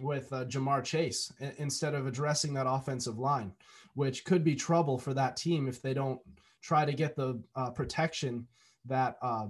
[0.00, 3.52] with uh, Ja'Marr Chase instead of addressing that offensive line,
[3.94, 6.20] which could be trouble for that team if they don't
[6.60, 8.48] try to get the uh, protection
[8.86, 9.46] that uh,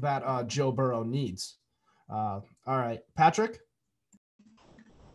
[0.00, 1.56] that Joe Burrow needs.
[2.10, 3.60] all right, Patrick.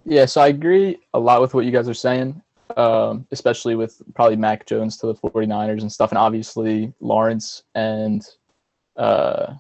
[0.10, 2.42] Yeah, so I agree a lot with what you guys are saying,
[2.78, 8.26] um, especially with probably Mac Jones to the 49ers and stuff, and obviously Lawrence and
[8.96, 9.56] uh,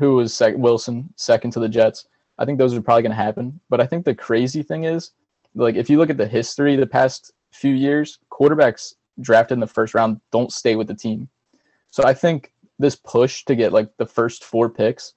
[0.00, 2.08] who was sec- Wilson second to the Jets.
[2.36, 3.60] I think those are probably going to happen.
[3.70, 5.12] But I think the crazy thing is,
[5.54, 9.68] like, if you look at the history the past few years, quarterbacks drafted in the
[9.68, 11.28] first round don't stay with the team.
[11.90, 15.14] So I think this push to get like the first four picks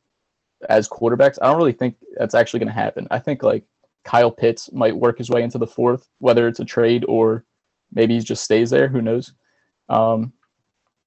[0.70, 3.08] as quarterbacks, I don't really think that's actually going to happen.
[3.10, 3.64] I think like
[4.06, 7.44] Kyle Pitts might work his way into the fourth, whether it's a trade or
[7.92, 8.88] maybe he just stays there.
[8.88, 9.34] Who knows?
[9.90, 10.32] Um,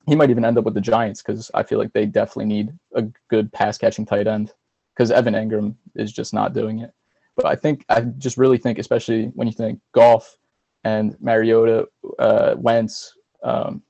[0.06, 2.72] he might even end up with the Giants because I feel like they definitely need
[2.94, 4.52] a good pass catching tight end
[4.94, 6.92] because Evan Engram is just not doing it.
[7.36, 10.36] But I think I just really think, especially when you think Goff
[10.82, 11.86] and Mariota,
[12.18, 13.82] uh, Wentz, um,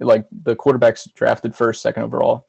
[0.00, 2.46] like the quarterbacks drafted first, second overall,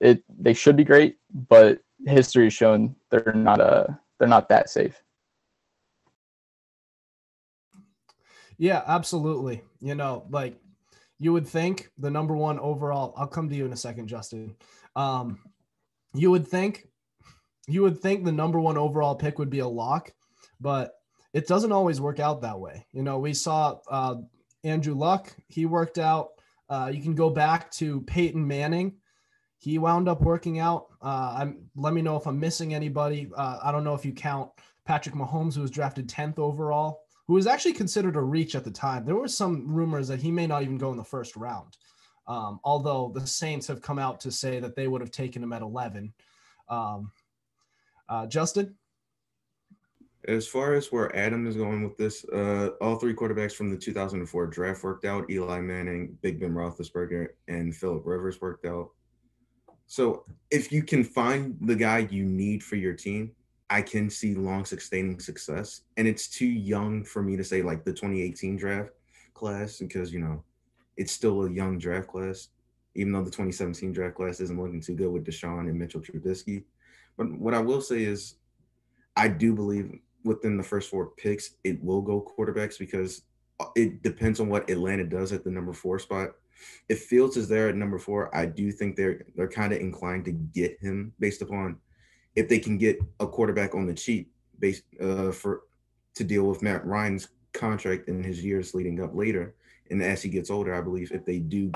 [0.00, 4.68] it they should be great, but history has shown they're not a they're not that
[4.68, 5.02] safe.
[8.58, 9.62] Yeah, absolutely.
[9.80, 10.60] You know, like
[11.18, 13.14] you would think the number one overall.
[13.16, 14.54] I'll come to you in a second, Justin.
[14.94, 15.40] Um,
[16.14, 16.86] you would think
[17.66, 20.12] you would think the number one overall pick would be a lock,
[20.60, 20.92] but
[21.32, 22.86] it doesn't always work out that way.
[22.92, 24.16] You know, we saw uh,
[24.64, 25.34] Andrew Luck.
[25.48, 26.32] He worked out.
[26.68, 28.96] Uh, you can go back to Peyton Manning.
[29.60, 30.86] He wound up working out.
[31.00, 33.30] Uh, I'm, let me know if I'm missing anybody.
[33.36, 34.50] Uh, I don't know if you count
[34.84, 38.72] Patrick Mahomes, who was drafted 10th overall who was actually considered a reach at the
[38.72, 39.04] time.
[39.04, 41.76] There were some rumors that he may not even go in the first round,
[42.26, 45.52] um, although the Saints have come out to say that they would have taken him
[45.52, 46.12] at 11.
[46.68, 47.12] Um,
[48.08, 48.74] uh, Justin?
[50.26, 53.76] As far as where Adam is going with this, uh, all three quarterbacks from the
[53.76, 55.30] 2004 draft worked out.
[55.30, 58.90] Eli Manning, Big Ben Roethlisberger, and Philip Rivers worked out.
[59.90, 63.32] So if you can find the guy you need for your team,
[63.70, 65.80] I can see long sustaining success.
[65.96, 68.90] And it's too young for me to say like the 2018 draft
[69.34, 70.44] class because, you know,
[70.96, 72.50] it's still a young draft class,
[72.94, 76.62] even though the 2017 draft class isn't looking too good with Deshaun and Mitchell Trubisky.
[77.16, 78.36] But what I will say is,
[79.16, 83.22] I do believe within the first four picks, it will go quarterbacks because
[83.58, 86.30] uh, it depends on what Atlanta does at the number four spot.
[86.88, 90.24] If Fields is there at number four, I do think they're they're kind of inclined
[90.26, 91.78] to get him based upon
[92.36, 95.62] if they can get a quarterback on the cheap based uh, for
[96.14, 99.54] to deal with Matt Ryan's contract in his years leading up later.
[99.90, 101.72] And as he gets older, I believe if they do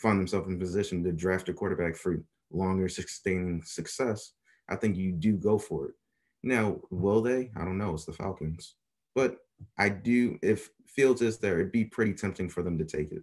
[0.00, 4.32] find themselves in position to draft a quarterback for longer sustaining success,
[4.68, 5.94] I think you do go for it.
[6.42, 7.50] Now, will they?
[7.56, 7.94] I don't know.
[7.94, 8.74] It's the Falcons.
[9.14, 9.38] But
[9.78, 10.38] I do.
[10.42, 13.22] If Fields is there, it'd be pretty tempting for them to take it.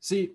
[0.00, 0.30] See,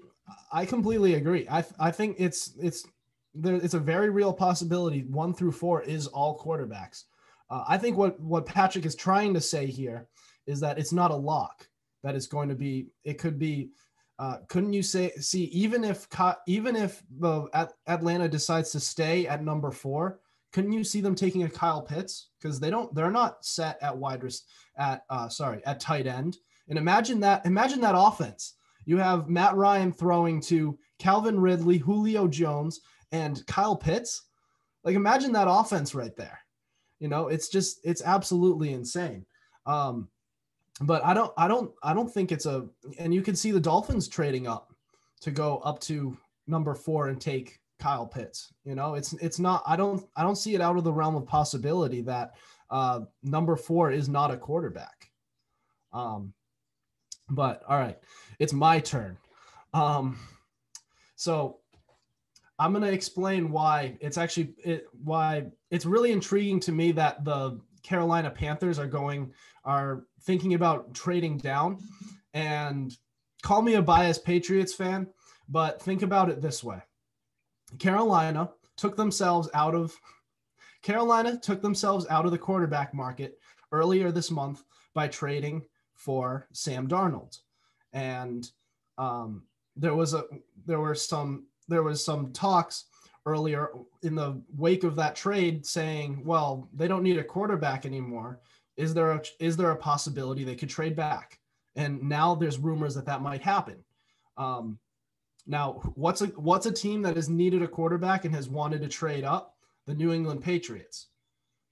[0.52, 1.48] I completely agree.
[1.50, 2.86] I I think it's it's
[3.34, 3.56] there.
[3.56, 5.02] It's a very real possibility.
[5.04, 7.04] One through four is all quarterbacks.
[7.50, 10.08] Uh, I think what what Patrick is trying to say here
[10.48, 11.68] is that it's not a lock.
[12.04, 12.88] That it's going to be.
[13.04, 13.72] It could be.
[14.18, 16.08] Uh, couldn't you say see even if
[16.48, 20.20] even if the Atlanta decides to stay at number four,
[20.54, 23.98] couldn't you see them taking a Kyle Pitts because they don't they're not set at
[23.98, 24.24] wide
[24.78, 26.38] at uh, sorry at tight end.
[26.70, 28.54] And imagine that imagine that offense.
[28.86, 32.82] You have Matt Ryan throwing to Calvin Ridley, Julio Jones,
[33.12, 34.24] and Kyle Pitts.
[34.84, 36.40] Like imagine that offense right there.
[37.00, 39.26] You know, it's just it's absolutely insane.
[39.66, 40.08] Um,
[40.82, 42.68] but I don't I don't I don't think it's a
[43.00, 44.74] and you can see the Dolphins trading up
[45.22, 46.18] to go up to
[46.48, 48.54] number four and take Kyle Pitts.
[48.64, 51.16] You know, it's it's not I don't I don't see it out of the realm
[51.16, 52.34] of possibility that
[52.70, 55.10] uh, number four is not a quarterback.
[55.94, 56.34] Um,
[57.30, 57.98] but all right,
[58.40, 59.18] it's my turn.
[59.74, 60.20] Um,
[61.16, 61.60] so
[62.58, 67.60] I'm gonna explain why it's actually it, why it's really intriguing to me that the
[67.84, 71.80] Carolina Panthers are going are thinking about trading down.
[72.34, 72.96] And
[73.44, 75.08] call me a biased Patriots fan,
[75.48, 76.82] but think about it this way:
[77.80, 79.96] Carolina took themselves out of
[80.82, 83.40] Carolina took themselves out of the quarterback market
[83.72, 84.64] earlier this month
[84.94, 85.64] by trading
[85.96, 87.40] for Sam Darnold,
[87.94, 88.50] and
[88.98, 89.44] um,
[89.76, 90.24] there was a
[90.66, 92.86] there were some there was some talks
[93.26, 93.70] earlier
[94.04, 98.40] in the wake of that trade saying, well, they don't need a quarterback anymore.
[98.78, 101.40] Is there a is there a possibility they could trade back?
[101.76, 103.84] And now there's rumors that that might happen.
[104.38, 104.80] Um,
[105.48, 108.88] now, what's a what's a team that has needed a quarterback and has wanted to
[108.88, 109.56] trade up?
[109.88, 111.08] The New England Patriots.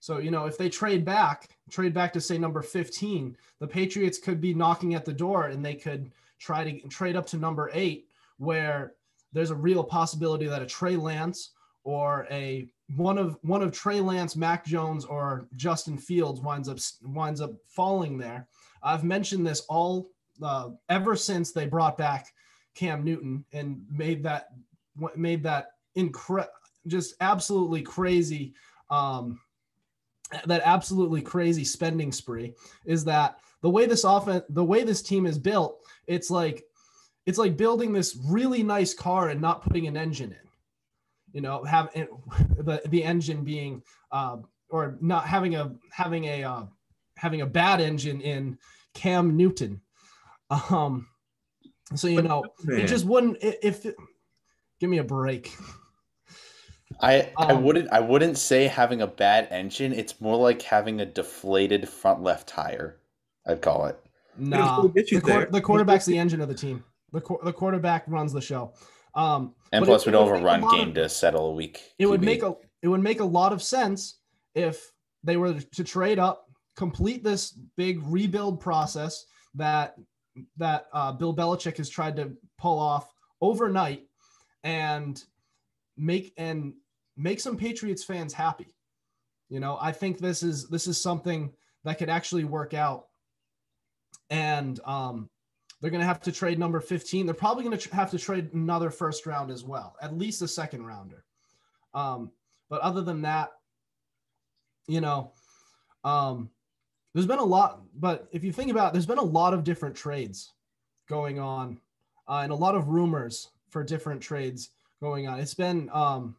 [0.04, 4.18] So, you know, if they trade back, trade back to say number 15, the Patriots
[4.18, 7.72] could be knocking at the door and they could try to trade up to number
[7.74, 8.96] 8 where
[9.32, 11.52] there's a real possibility that a Trey Lance
[11.86, 16.80] or a one of one of Trey Lance, Mac Jones, or Justin Fields winds up
[17.02, 18.46] winds up falling there.
[18.84, 20.10] I've mentioned this all
[20.42, 22.34] uh, ever since they brought back
[22.76, 24.50] Cam Newton and made that
[25.16, 26.50] made that incre-
[26.88, 28.54] just absolutely crazy,
[28.90, 29.40] um,
[30.46, 32.54] that absolutely crazy spending spree.
[32.86, 35.82] Is that the way this offense, the way this team is built?
[36.08, 36.64] It's like
[37.26, 40.50] it's like building this really nice car and not putting an engine in.
[41.34, 43.82] You know, have the the engine being
[44.12, 44.38] uh,
[44.70, 46.64] or not having a having a uh,
[47.18, 48.58] having a bad engine in
[48.94, 49.82] Cam Newton.
[50.50, 51.08] Um,
[51.96, 52.82] so you know, Man.
[52.82, 53.38] it just wouldn't.
[53.42, 53.96] If it,
[54.80, 55.56] give me a break.
[57.02, 59.94] I um, I wouldn't I wouldn't say having a bad engine.
[59.94, 63.00] It's more like having a deflated front left tire.
[63.46, 64.00] I'd call it.
[64.38, 66.84] No, nah, the, the quarterback's the engine of the team.
[67.12, 68.74] The the quarterback runs the show.
[69.16, 71.82] Um, and plus, it, we'd overrun game of, to settle a week.
[72.00, 72.10] It QB.
[72.10, 74.20] would make a it would make a lot of sense
[74.56, 74.92] if
[75.24, 79.26] they were to trade up, complete this big rebuild process
[79.56, 79.96] that
[80.58, 84.04] that uh, Bill Belichick has tried to pull off overnight
[84.64, 85.22] and
[85.98, 86.74] make and
[87.18, 88.76] make some Patriots fans happy.
[89.50, 91.52] You know, I think this is this is something
[91.84, 93.08] that could actually work out.
[94.30, 95.30] And um,
[95.80, 97.26] they're going to have to trade number 15.
[97.26, 100.48] They're probably going to have to trade another first round as well, at least a
[100.48, 101.26] second rounder.
[101.94, 102.32] Um,
[102.70, 103.52] but other than that,
[104.88, 105.34] you know,
[106.04, 106.50] um,
[107.14, 109.64] there's been a lot, but if you think about it, there's been a lot of
[109.64, 110.54] different trades
[111.08, 111.80] going on
[112.28, 115.40] uh, and a lot of rumors for different trades going on.
[115.40, 116.36] It's been um,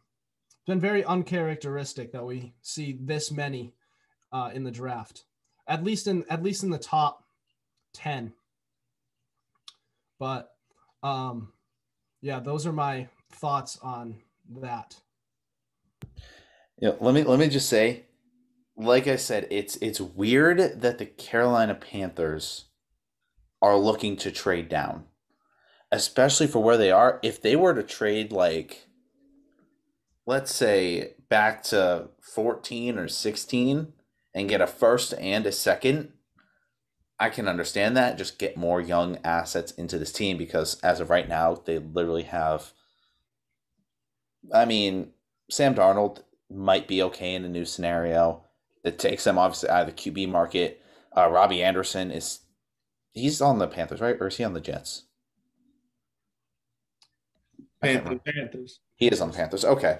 [0.65, 3.73] been very uncharacteristic that we see this many
[4.31, 5.25] uh, in the draft,
[5.67, 7.23] at least in at least in the top
[7.93, 8.33] ten.
[10.19, 10.51] But
[11.03, 11.53] um,
[12.21, 14.17] yeah, those are my thoughts on
[14.61, 14.97] that.
[16.79, 18.05] Yeah, let me let me just say
[18.77, 22.65] like I said, it's it's weird that the Carolina Panthers
[23.61, 25.05] are looking to trade down,
[25.91, 27.19] especially for where they are.
[27.23, 28.87] If they were to trade like,
[30.25, 33.93] let's say back to fourteen or sixteen
[34.33, 36.11] and get a first and a second,
[37.19, 38.17] I can understand that.
[38.17, 42.23] Just get more young assets into this team because as of right now, they literally
[42.23, 42.73] have.
[44.53, 45.11] I mean,
[45.49, 48.43] Sam Darnold might be okay in a new scenario
[48.83, 50.81] that takes them obviously out of the QB market.
[51.15, 52.41] Uh, Robbie Anderson is
[53.13, 54.17] he's on the Panthers, right?
[54.19, 55.03] Or is he on the Jets?
[57.81, 58.19] Panthers.
[58.25, 58.79] Panthers.
[58.95, 59.65] He is on the Panthers.
[59.65, 59.99] Okay.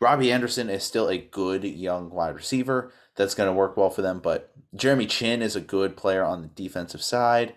[0.00, 4.02] Robbie Anderson is still a good young wide receiver that's going to work well for
[4.02, 4.20] them.
[4.20, 7.54] But Jeremy Chinn is a good player on the defensive side.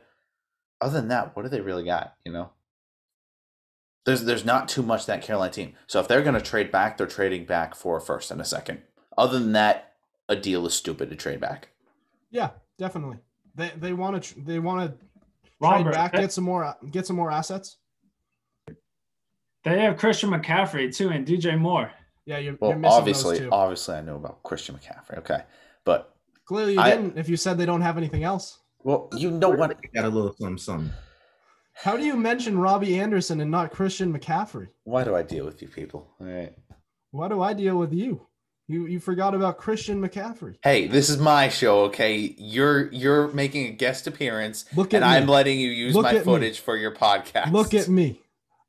[0.80, 2.16] Other than that, what do they really got?
[2.26, 2.50] You know,
[4.06, 5.74] there's there's not too much that Carolina team.
[5.86, 8.46] So if they're going to trade back, they're trading back for a first and a
[8.46, 8.82] second.
[9.18, 9.94] Other than that,
[10.28, 11.70] a deal is stupid to trade back.
[12.32, 13.18] Yeah, definitely.
[13.54, 14.98] They they want to they want to
[15.68, 17.78] trade back, get some more get some more assets.
[19.64, 21.92] They have Christian McCaffrey too and DJ Moore.
[22.26, 23.52] Yeah, you're, Well, you're missing obviously, those two.
[23.52, 25.18] obviously, I know about Christian McCaffrey.
[25.20, 25.42] Okay,
[25.86, 26.16] but
[26.46, 27.18] Clearly, you I- didn't.
[27.18, 29.78] If you said they don't have anything else, well, you know what?
[29.94, 30.92] Got a little some some.
[31.74, 34.68] how do you mention Robbie Anderson and not Christian McCaffrey?
[34.84, 36.08] Why do I deal with you people?
[36.20, 36.54] All right.
[37.12, 38.28] Why do I deal with you?
[38.68, 40.56] You you forgot about Christian McCaffrey.
[40.64, 42.34] Hey, this is my show, okay?
[42.38, 46.10] You're you're making a guest appearance, Look at and I'm letting you use Look my
[46.12, 46.24] at me.
[46.24, 47.52] footage for your podcast.
[47.52, 48.22] Look at me.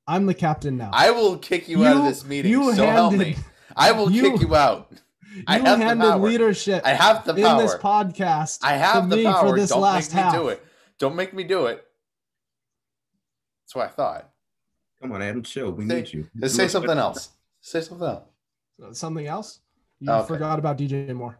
[0.07, 0.91] I'm the captain now.
[0.93, 2.51] I will kick you, out of this meeting.
[2.51, 3.37] you so help me.
[3.77, 4.93] I will you- kick you out.
[5.47, 6.19] I you have the power.
[6.29, 8.59] leadership I have the power in this podcast.
[8.63, 9.49] I have the power.
[9.49, 10.35] for this Don't last make me half.
[10.35, 10.67] do it.
[10.99, 11.83] Don't make me do it.
[13.65, 14.29] That's what I thought.
[15.01, 15.71] Come on, Adam, chill.
[15.71, 16.29] We Say- need you.
[16.39, 17.31] Let's say something else.
[17.63, 18.29] Say something else.
[18.99, 19.61] Something else?
[20.01, 20.29] You Okay.
[20.29, 21.39] forgot about DJ Moore.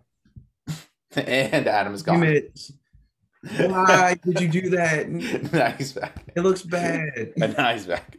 [1.17, 2.21] And Adam is gone.
[3.59, 5.09] Why did you do that?
[5.53, 6.25] now he's back.
[6.35, 7.33] It looks bad.
[7.39, 8.17] And now he's back.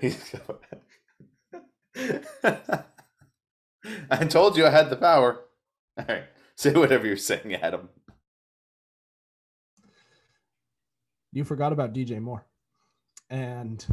[0.00, 0.34] He's
[4.10, 5.40] I told you I had the power.
[5.98, 6.24] All right.
[6.56, 7.88] Say whatever you're saying, Adam.
[11.32, 12.44] You forgot about DJ Moore.
[13.28, 13.84] And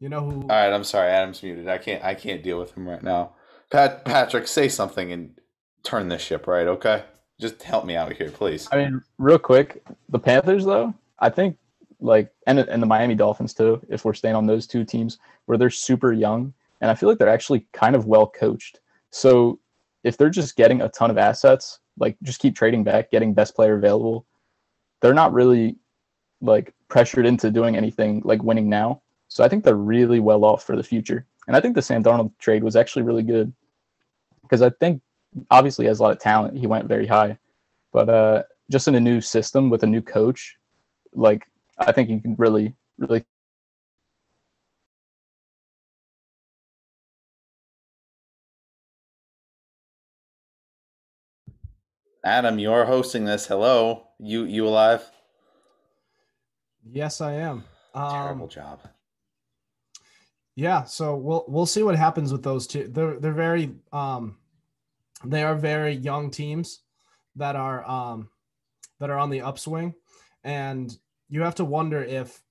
[0.00, 1.10] you know who All right, I'm sorry.
[1.10, 1.68] Adam's muted.
[1.68, 3.34] I can't I can't deal with him right now.
[3.70, 5.38] Pat Patrick, say something and
[5.82, 7.04] turn this ship right, okay?
[7.40, 8.68] Just help me out here, please.
[8.72, 11.56] I mean, real quick, the Panthers though, I think
[12.00, 15.58] like and and the Miami Dolphins too, if we're staying on those two teams where
[15.58, 18.80] they're super young and I feel like they're actually kind of well coached.
[19.10, 19.58] So
[20.04, 23.54] if they're just getting a ton of assets, like just keep trading back, getting best
[23.56, 24.26] player available,
[25.00, 25.76] they're not really
[26.40, 29.02] like pressured into doing anything like winning now.
[29.28, 31.26] So I think they're really well off for the future.
[31.46, 33.52] And I think the Sam Darnold trade was actually really good
[34.42, 35.02] because I think
[35.50, 36.56] obviously has a lot of talent.
[36.56, 37.38] He went very high,
[37.92, 40.56] but uh, just in a new system with a new coach,
[41.12, 41.46] like
[41.78, 43.24] I think you can really, really
[52.24, 53.46] Adam, you're hosting this.
[53.46, 54.08] Hello.
[54.18, 55.08] You you alive?
[56.84, 57.64] Yes, I am.
[57.94, 58.80] Terrible Um, job.
[60.56, 62.88] yeah, so we'll we'll see what happens with those two.
[62.88, 64.36] They're they're very um
[65.24, 66.80] they are very young teams
[67.36, 68.28] that are um
[68.98, 69.94] that are on the upswing
[70.44, 70.96] and
[71.28, 72.42] you have to wonder if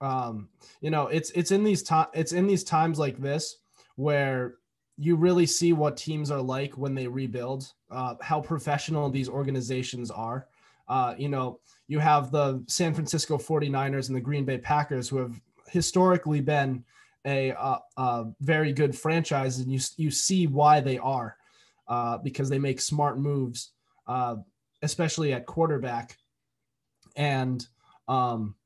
[0.00, 0.48] um
[0.80, 3.58] you know it's it's in these time it's in these times like this
[3.96, 4.54] where
[4.96, 10.10] you really see what teams are like when they rebuild uh, how professional these organizations
[10.10, 10.46] are.
[10.88, 15.18] Uh, you know you have the san francisco 49ers and the green bay packers who
[15.18, 16.84] have historically been
[17.26, 21.36] a, uh, a very good franchise and you, you see why they are
[21.86, 23.72] uh, because they make smart moves
[24.10, 24.36] uh,
[24.82, 26.16] especially at quarterback.
[27.16, 27.66] And
[28.10, 28.56] um,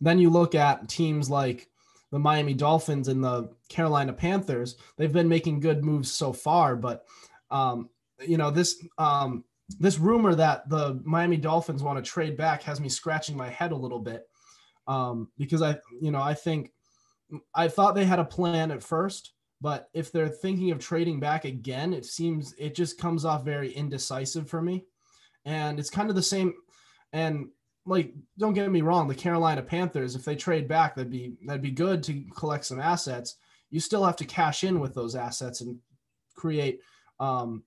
[0.00, 1.68] then you look at teams like
[2.12, 4.76] the Miami Dolphins and the Carolina Panthers.
[4.96, 7.06] They've been making good moves so far, but
[7.50, 7.88] um,
[8.20, 9.44] you know this um,
[9.78, 13.72] this rumor that the Miami Dolphins want to trade back has me scratching my head
[13.72, 14.28] a little bit
[14.86, 16.72] um, because I you know I think
[17.54, 19.32] I thought they had a plan at first,
[19.62, 23.72] but if they're thinking of trading back again, it seems it just comes off very
[23.72, 24.84] indecisive for me,
[25.46, 26.52] and it's kind of the same
[27.12, 27.48] and
[27.90, 31.60] like don't get me wrong the carolina panthers if they trade back that'd be that'd
[31.60, 33.36] be good to collect some assets.
[33.70, 35.76] You still have to cash in with those assets and
[36.34, 36.80] create
[37.18, 37.64] um,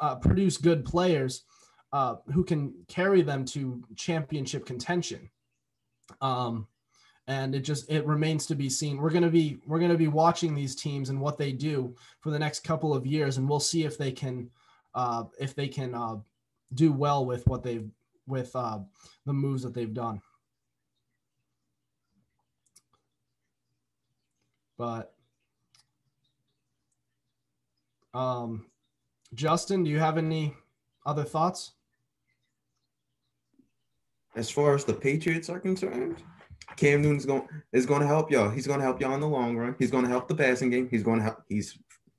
[0.00, 1.44] uh, produce good players
[1.92, 5.30] uh, who can carry them to championship contention.
[6.20, 6.66] Um,
[7.26, 8.98] and it just it remains to be seen.
[8.98, 12.30] We're going to be we're to be watching these teams and what they do for
[12.30, 14.50] the next couple of years and we'll see if they can
[14.94, 16.16] uh, if they can uh,
[16.74, 17.88] do well with what they've
[18.30, 18.78] with uh,
[19.26, 20.20] the moves that they've done.
[24.78, 25.12] But
[28.14, 28.66] um,
[29.34, 30.54] Justin, do you have any
[31.04, 31.72] other thoughts?
[34.36, 36.22] As far as the Patriots are concerned,
[36.76, 38.48] Cam Newton is going is going to help y'all.
[38.48, 39.74] He's going to help y'all in the long run.
[39.78, 40.88] He's going to help the passing game.
[40.88, 41.42] He's going to help.
[41.48, 41.78] He's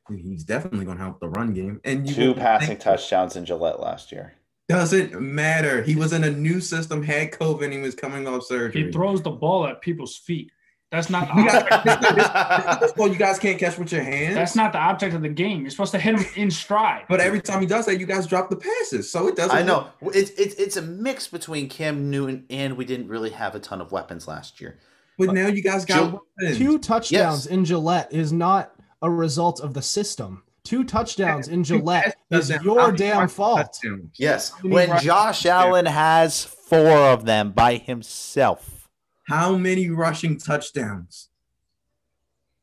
[0.10, 1.80] he's definitely going to help the run game.
[1.84, 4.36] And you Two passing touchdowns in Gillette last year.
[4.72, 5.82] Doesn't matter.
[5.84, 8.86] He was in a new system, had COVID, and he was coming off surgery.
[8.86, 10.52] He throws the ball at people's feet.
[10.92, 12.82] That's not the You guys, object.
[12.82, 14.36] this ball, you guys can't catch with your hands.
[14.36, 15.62] That's not the object of the game.
[15.62, 17.06] You're supposed to hit him in stride.
[17.08, 19.56] But every time he does that, you guys drop the passes, so it doesn't.
[19.56, 23.56] I know it's it's it's a mix between Cam Newton and we didn't really have
[23.56, 24.80] a ton of weapons last year.
[25.18, 26.58] But now you guys got Joe- weapons.
[26.58, 27.46] Two touchdowns Yes.
[27.46, 30.44] in Gillette is not a result of the system.
[30.64, 33.80] Two touchdowns in Gillette is your damn fault.
[34.16, 35.46] Yes, when Josh?
[35.46, 38.90] Allen has four of them by himself.
[39.28, 41.30] How many rushing touchdowns?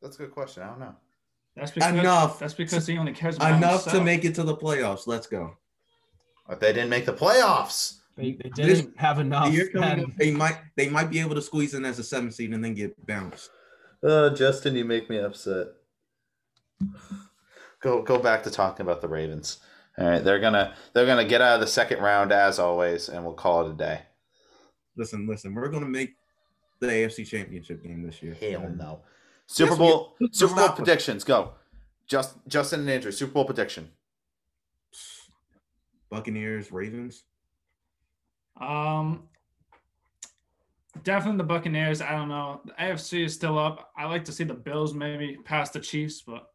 [0.01, 0.63] That's a good question.
[0.63, 0.95] I don't know.
[1.55, 2.39] That's because Enough.
[2.39, 5.07] That's because he only cares about Enough to make it to the playoffs.
[5.07, 5.57] Let's go.
[6.47, 7.97] But they didn't make the playoffs.
[8.15, 9.51] They, they didn't have enough.
[9.53, 12.53] year up, they might they might be able to squeeze in as a seven seed
[12.53, 13.49] and then get bounced.
[14.03, 15.67] Uh, Justin, you make me upset.
[17.81, 19.59] Go go back to talking about the Ravens.
[19.97, 23.23] All right, they're gonna they're gonna get out of the second round as always, and
[23.23, 24.01] we'll call it a day.
[24.97, 26.15] Listen, listen, we're gonna make
[26.79, 28.33] the AFC Championship game this year.
[28.33, 29.01] Hell no.
[29.47, 31.23] Super Yes, Bowl we- Super Bowl predictions.
[31.23, 31.53] Go.
[32.07, 33.11] Just Justin and Andrew.
[33.11, 33.89] Super Bowl prediction.
[36.09, 37.23] Buccaneers, Ravens.
[38.59, 39.29] Um,
[41.03, 42.01] definitely the Buccaneers.
[42.01, 42.61] I don't know.
[42.65, 43.91] The AFC is still up.
[43.97, 46.48] I like to see the Bills maybe pass the Chiefs, but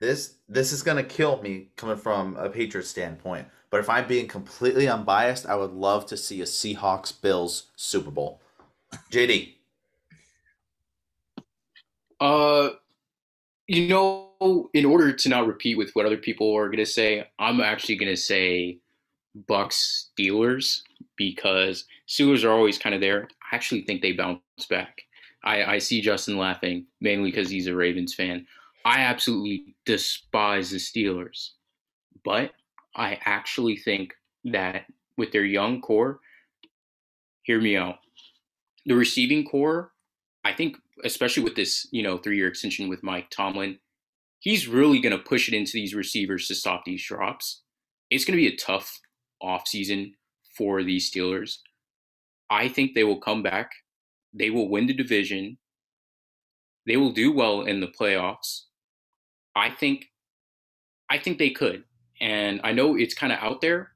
[0.00, 3.46] This this is gonna kill me coming from a Patriots standpoint.
[3.68, 8.10] But if I'm being completely unbiased, I would love to see a Seahawks Bills Super
[8.10, 8.40] Bowl.
[9.12, 9.54] JD.
[12.18, 12.70] Uh,
[13.66, 17.60] you know, in order to not repeat with what other people are gonna say, I'm
[17.60, 18.78] actually gonna say
[19.46, 20.82] Bucks Steelers
[21.16, 23.28] because Steelers are always kind of there.
[23.52, 25.02] I actually think they bounce back.
[25.44, 28.46] I, I see Justin laughing mainly because he's a Ravens fan.
[28.84, 31.50] I absolutely despise the Steelers,
[32.24, 32.52] but
[32.96, 34.14] I actually think
[34.44, 36.20] that with their young core,
[37.42, 37.96] hear me out.
[38.86, 39.92] The receiving core,
[40.44, 43.78] I think, especially with this, you know, three-year extension with Mike Tomlin,
[44.38, 47.62] he's really going to push it into these receivers to stop these drops.
[48.08, 48.98] It's going to be a tough
[49.42, 50.14] offseason
[50.56, 51.58] for these Steelers.
[52.48, 53.70] I think they will come back.
[54.32, 55.58] They will win the division.
[56.86, 58.62] They will do well in the playoffs.
[59.54, 60.10] I think
[61.08, 61.84] I think they could.
[62.20, 63.92] And I know it's kind of out there,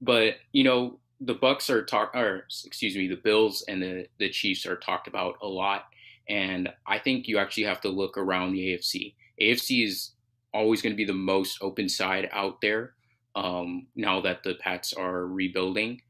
[0.00, 4.30] but you know, the Bucks are talk or excuse me, the Bills and the the
[4.30, 5.84] Chiefs are talked about a lot.
[6.28, 9.14] And I think you actually have to look around the AFC.
[9.40, 10.12] AFC is
[10.52, 12.94] always going to be the most open side out there
[13.36, 16.00] um, now that the Pats are rebuilding.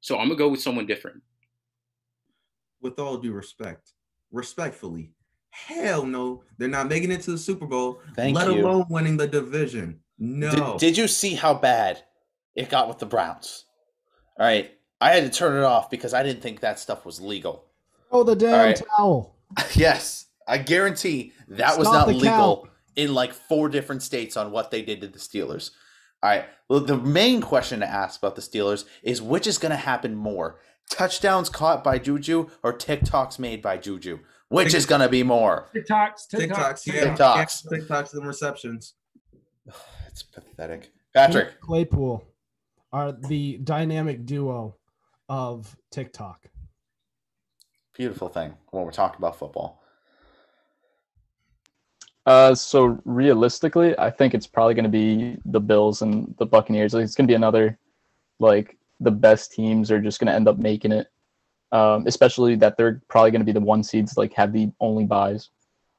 [0.00, 1.22] So I'm gonna go with someone different.
[2.80, 3.92] With all due respect,
[4.30, 5.10] respectfully,
[5.66, 8.00] hell no, they're not making it to the Super Bowl.
[8.14, 8.66] Thank let you.
[8.66, 10.00] alone winning the division.
[10.18, 10.50] No.
[10.50, 12.02] Did, did you see how bad
[12.54, 13.64] it got with the Browns?
[14.38, 14.70] All right.
[15.00, 17.66] I had to turn it off because I didn't think that stuff was legal.
[18.10, 18.82] Oh, the damn right.
[18.96, 19.36] towel.
[19.74, 20.26] yes.
[20.48, 22.70] I guarantee that was not legal count.
[22.94, 25.70] in like four different states on what they did to the Steelers.
[26.22, 26.46] All right.
[26.68, 30.14] Well, the main question to ask about the Steelers is which is going to happen
[30.14, 30.60] more?
[30.88, 34.20] Touchdowns caught by Juju or TikToks made by Juju?
[34.48, 35.68] Which is going to be more?
[35.74, 37.64] TikToks, TikToks, TikToks, yeah, TikToks.
[37.64, 38.94] yeah, TikToks and receptions.
[40.08, 40.92] It's pathetic.
[41.12, 41.60] Patrick.
[41.60, 42.24] Claypool
[42.90, 44.76] are the dynamic duo
[45.28, 46.46] of TikTok.
[47.92, 49.82] Beautiful thing when we're talking about football.
[52.24, 56.94] Uh, so realistically, I think it's probably going to be the Bills and the Buccaneers.
[56.94, 57.78] Like, it's going to be another,
[58.40, 61.08] like the best teams are just going to end up making it.
[61.72, 65.04] Um, especially that they're probably going to be the one seeds, like have the only
[65.04, 65.50] buys.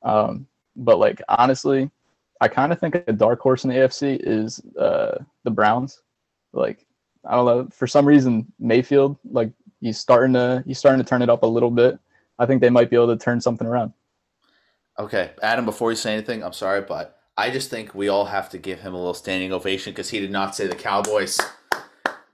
[0.02, 1.92] Um, but like honestly,
[2.40, 6.02] I kind of think a dark horse in the AFC is uh, the Browns.
[6.54, 6.86] Like
[7.26, 9.52] I don't know, for some reason Mayfield, like
[9.82, 12.00] he's starting to he's starting to turn it up a little bit.
[12.40, 13.94] I think they might be able to turn something around.
[15.00, 18.50] Okay, Adam, before you say anything, I'm sorry, but I just think we all have
[18.50, 21.40] to give him a little standing ovation because he did not say the Cowboys.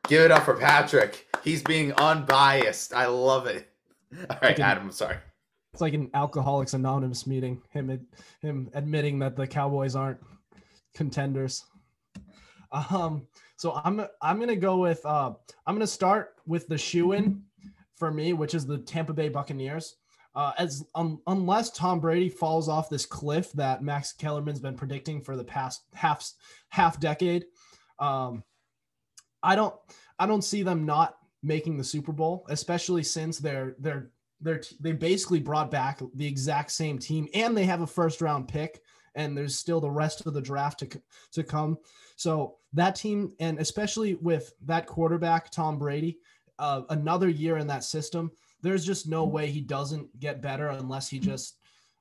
[0.08, 1.28] Give it up for Patrick.
[1.44, 2.94] He's being unbiased.
[2.94, 3.70] I love it.
[4.30, 4.60] All right.
[4.60, 5.18] Adam, I'm sorry.
[5.72, 7.62] It's like an Alcoholics Anonymous meeting.
[7.72, 8.06] Him ad-
[8.42, 10.20] him admitting that the Cowboys aren't
[10.94, 11.64] contenders.
[12.72, 15.34] Um, so I'm I'm gonna go with uh
[15.66, 17.44] I'm gonna start with the shoe in
[17.96, 19.96] for me, which is the Tampa Bay Buccaneers.
[20.36, 25.22] Uh, as um, unless Tom Brady falls off this cliff that Max Kellerman's been predicting
[25.22, 26.28] for the past half
[26.70, 27.46] half decade,
[28.00, 28.44] um,
[29.44, 29.76] I don't
[30.18, 34.10] I don't see them not making the Super Bowl, especially since they're they're
[34.42, 38.48] they're they basically brought back the exact same team and they have a first round
[38.48, 38.82] pick
[39.16, 41.02] and there's still the rest of the draft to
[41.34, 41.78] to come.
[42.16, 46.20] So that team and especially with that quarterback Tom Brady,
[46.60, 48.32] uh, another year in that system,
[48.62, 51.58] there's just no way he doesn't get better unless he just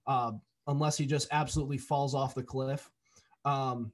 [0.06, 0.32] uh,
[0.68, 2.90] unless he just absolutely falls off the cliff.
[3.44, 3.92] Um,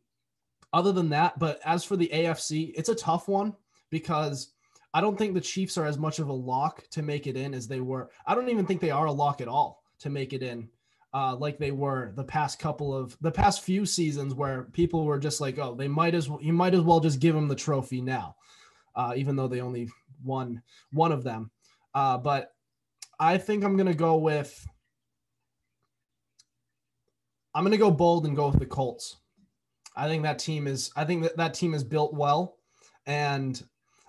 [0.72, 3.54] other than that, but as for the AFC, it's a tough one
[3.90, 4.52] because
[4.92, 7.54] I don't think the Chiefs are as much of a lock to make it in
[7.54, 8.10] as they were.
[8.26, 10.68] I don't even think they are a lock at all to make it in,
[11.12, 15.18] uh, like they were the past couple of the past few seasons where people were
[15.18, 17.54] just like, oh, they might as well you might as well just give them the
[17.54, 18.36] trophy now,
[18.94, 19.88] uh, even though they only
[20.22, 20.62] won
[20.92, 21.50] one of them.
[21.94, 22.52] Uh, but
[23.18, 24.66] I think I'm gonna go with
[27.54, 29.16] I'm gonna go bold and go with the Colts.
[29.98, 32.56] I think that team is I think that that team is built well,
[33.06, 33.62] and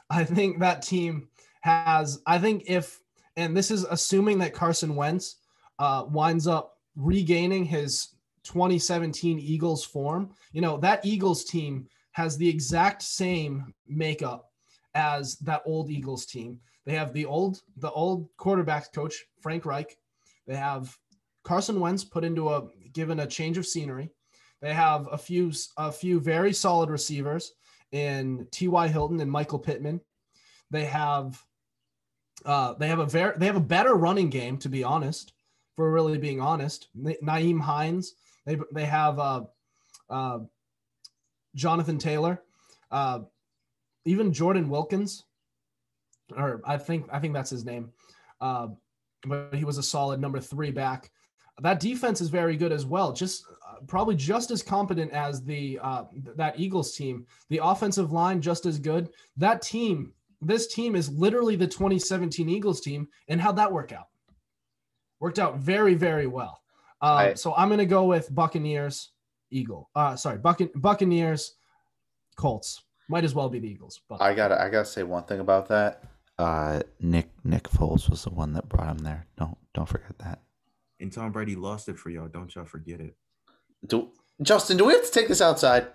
[0.09, 1.27] I think that team
[1.61, 2.99] has I think if
[3.35, 5.37] and this is assuming that Carson Wentz
[5.79, 8.09] uh, winds up regaining his
[8.43, 10.29] 2017 Eagles form.
[10.51, 14.51] You know that Eagles team has the exact same makeup
[14.93, 16.59] as that old Eagles team.
[16.85, 19.97] They have the old the old quarterbacks coach Frank Reich.
[20.45, 20.95] They have
[21.43, 24.11] Carson Wentz put into a given a change of scenery.
[24.62, 27.53] They have a few a few very solid receivers
[27.91, 28.88] in T.Y.
[28.88, 30.01] Hilton and Michael Pittman.
[30.70, 31.41] They have
[32.45, 35.34] uh, they have a very they have a better running game to be honest.
[35.76, 38.14] For really being honest, Nyheim Hines.
[38.45, 39.43] They they have uh,
[40.10, 40.39] uh,
[41.55, 42.41] Jonathan Taylor,
[42.91, 43.20] uh,
[44.03, 45.24] even Jordan Wilkins,
[46.36, 47.91] or I think I think that's his name.
[48.41, 48.68] Uh,
[49.24, 51.12] but he was a solid number three back.
[51.62, 53.14] That defense is very good as well.
[53.14, 53.45] Just
[53.88, 56.03] probably just as competent as the uh,
[56.36, 57.25] that Eagles team.
[57.49, 59.09] The offensive line just as good.
[59.38, 63.07] That team, this team is literally the 2017 Eagles team.
[63.27, 64.07] And how'd that work out?
[65.19, 66.61] Worked out very very well.
[67.01, 69.11] Uh, I, so I'm gonna go with Buccaneers,
[69.51, 69.89] Eagle.
[69.95, 71.55] Uh, sorry, Buc- Buccaneers,
[72.36, 72.84] Colts.
[73.07, 74.01] Might as well be the Eagles.
[74.07, 76.03] But I gotta I gotta say one thing about that.
[76.38, 79.25] Uh, Nick Nick Foles was the one that brought him there.
[79.38, 80.41] Don't don't forget that.
[80.99, 82.27] And Tom Brady lost it for y'all.
[82.27, 83.15] Don't y'all forget it.
[83.86, 84.09] Do
[84.41, 85.88] Justin, do we have to take this outside?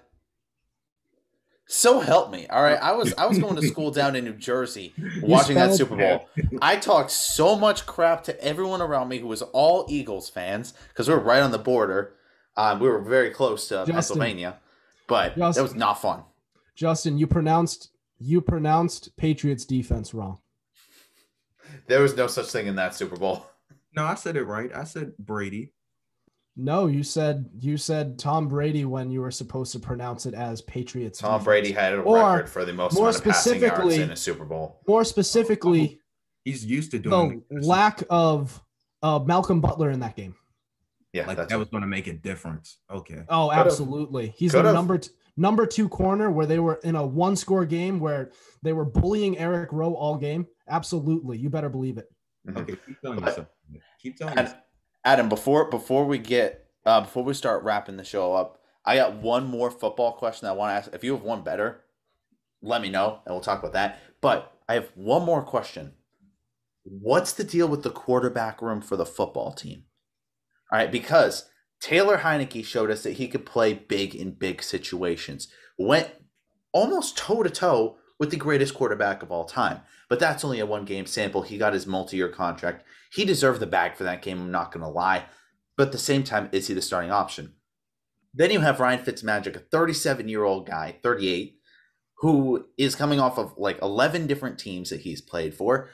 [1.67, 2.47] So help me.
[2.49, 2.79] All right.
[2.81, 6.29] I was I was going to school down in New Jersey watching that Super Bowl.
[6.61, 11.09] I talked so much crap to everyone around me who was all Eagles fans because
[11.09, 12.15] we were right on the border.
[12.57, 14.59] Um, we were very close to Justin, Pennsylvania,
[15.09, 16.23] but Justin, that was not fun.
[16.77, 20.39] Justin, you pronounced you pronounced Patriots defense wrong.
[21.87, 23.47] There was no such thing in that Super Bowl.
[23.97, 24.71] No, I said it right.
[24.75, 25.73] I said Brady.
[26.57, 30.63] No, you said you said Tom Brady when you were supposed to pronounce it as
[30.63, 31.19] Patriots.
[31.19, 31.45] Tom defense.
[31.45, 34.17] Brady had a or record for the most more amount of passing yards in a
[34.17, 34.81] Super Bowl.
[34.87, 36.01] More specifically,
[36.45, 38.63] he's used to doing the lack of
[39.03, 40.37] uh, Malcolm Butler in that game.
[41.13, 42.79] Yeah, like that was going to make a difference.
[42.91, 43.23] Okay.
[43.29, 44.35] Oh, absolutely.
[44.37, 48.01] He's the number t- number two corner where they were in a one score game
[48.01, 48.31] where
[48.63, 50.47] they were bullying Eric Rowe all game.
[50.69, 52.11] Absolutely, you better believe it.
[52.49, 52.59] Mm-hmm.
[52.59, 53.47] Okay, keep telling yourself.
[54.01, 54.55] Keep telling Adam,
[55.05, 59.15] Adam, before before we get uh, before we start wrapping the show up, I got
[59.15, 60.95] one more football question I want to ask.
[60.95, 61.85] If you have one better,
[62.63, 64.01] let me know and we'll talk about that.
[64.21, 65.95] But I have one more question.
[66.85, 69.85] What's the deal with the quarterback room for the football team?
[70.71, 71.49] All right, because
[71.81, 75.49] Taylor Heinicke showed us that he could play big in big situations.
[75.79, 76.11] Went
[76.73, 79.81] almost toe to toe with the greatest quarterback of all time.
[80.09, 81.43] But that's only a one game sample.
[81.43, 82.85] He got his multi year contract.
[83.13, 85.25] He deserved the bag for that game, I'm not going to lie.
[85.77, 87.55] But at the same time, is he the starting option?
[88.33, 91.59] Then you have Ryan Fitzmagic, a 37 year old guy, 38,
[92.19, 95.89] who is coming off of like 11 different teams that he's played for.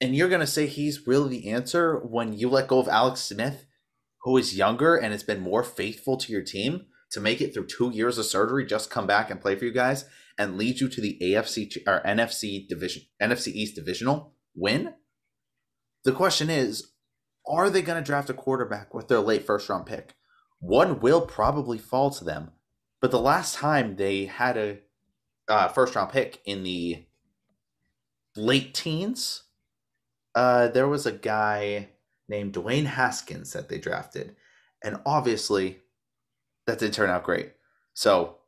[0.00, 3.20] And you're going to say he's really the answer when you let go of Alex
[3.20, 3.66] Smith,
[4.22, 7.66] who is younger and has been more faithful to your team to make it through
[7.66, 10.06] two years of surgery, just come back and play for you guys
[10.40, 14.94] and lead you to the AFC or NFC division, NFC East divisional win.
[16.04, 16.92] The question is,
[17.46, 20.14] are they going to draft a quarterback with their late first round pick?
[20.58, 22.52] One will probably fall to them,
[23.02, 24.78] but the last time they had a
[25.46, 27.04] uh, first round pick in the
[28.34, 29.42] late teens,
[30.34, 31.90] uh, there was a guy
[32.30, 34.36] named Dwayne Haskins that they drafted,
[34.82, 35.80] and obviously
[36.66, 37.52] that didn't turn out great.
[37.92, 38.39] So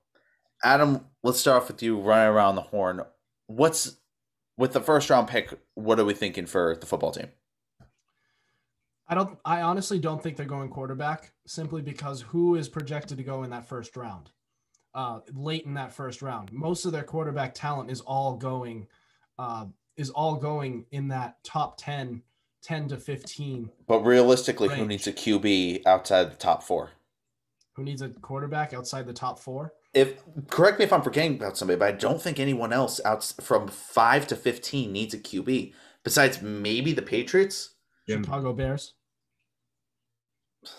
[0.62, 3.02] Adam, let's start off with you running around the horn.
[3.46, 3.96] What's
[4.56, 5.58] with the first round pick?
[5.74, 7.28] What are we thinking for the football team?
[9.08, 9.38] I don't.
[9.44, 13.50] I honestly don't think they're going quarterback simply because who is projected to go in
[13.50, 14.30] that first round,
[14.94, 16.52] uh, late in that first round.
[16.52, 18.86] Most of their quarterback talent is all going,
[19.38, 22.22] uh, is all going in that top 10,
[22.62, 23.68] 10 to fifteen.
[23.88, 24.80] But realistically, range.
[24.80, 26.90] who needs a QB outside the top four?
[27.74, 29.74] Who needs a quarterback outside the top four?
[29.94, 30.14] If
[30.48, 33.68] correct me if I'm forgetting about somebody, but I don't think anyone else out from
[33.68, 35.72] five to fifteen needs a QB
[36.04, 37.74] besides maybe the Patriots.
[38.08, 38.94] Chicago Bears.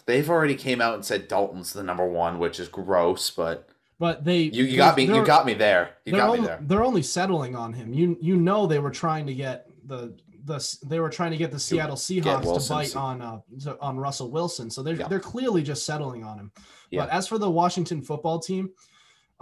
[0.06, 4.24] They've already came out and said Dalton's the number one, which is gross, but But
[4.24, 5.92] they you, you got me you got me there.
[6.06, 6.60] You they're got only, me there.
[6.62, 7.94] They're only settling on him.
[7.94, 11.52] You you know they were trying to get the the they were trying to get
[11.52, 14.70] the Seattle Seahawks to bite on uh to- on Russell Wilson.
[14.70, 15.08] So they're Yeah.
[15.08, 16.52] they're clearly just settling on him.
[16.90, 17.02] Yeah.
[17.02, 18.70] But as for the Washington football team,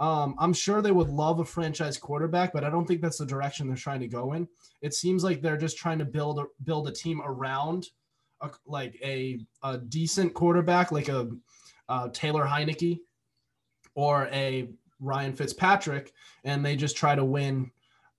[0.02, 3.24] um, I'm sure they would love a franchise quarterback, but I don't think that's the
[3.24, 4.48] direction they're trying to go in.
[4.80, 7.86] It seems like they're just trying to build a, build a team around
[8.40, 11.30] a, like a, a decent quarterback, like a
[11.88, 12.98] uh, Taylor Heinicke
[13.94, 17.70] or a Ryan Fitzpatrick, and they just try to win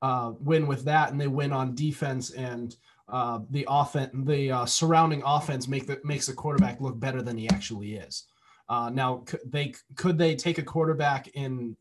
[0.02, 2.78] uh, win with that, and they win on defense and
[3.10, 7.38] uh, the offense, the uh, surrounding offense make the makes the quarterback look better than
[7.38, 8.24] he actually is.
[8.70, 11.76] Uh, now, could they could they take a quarterback in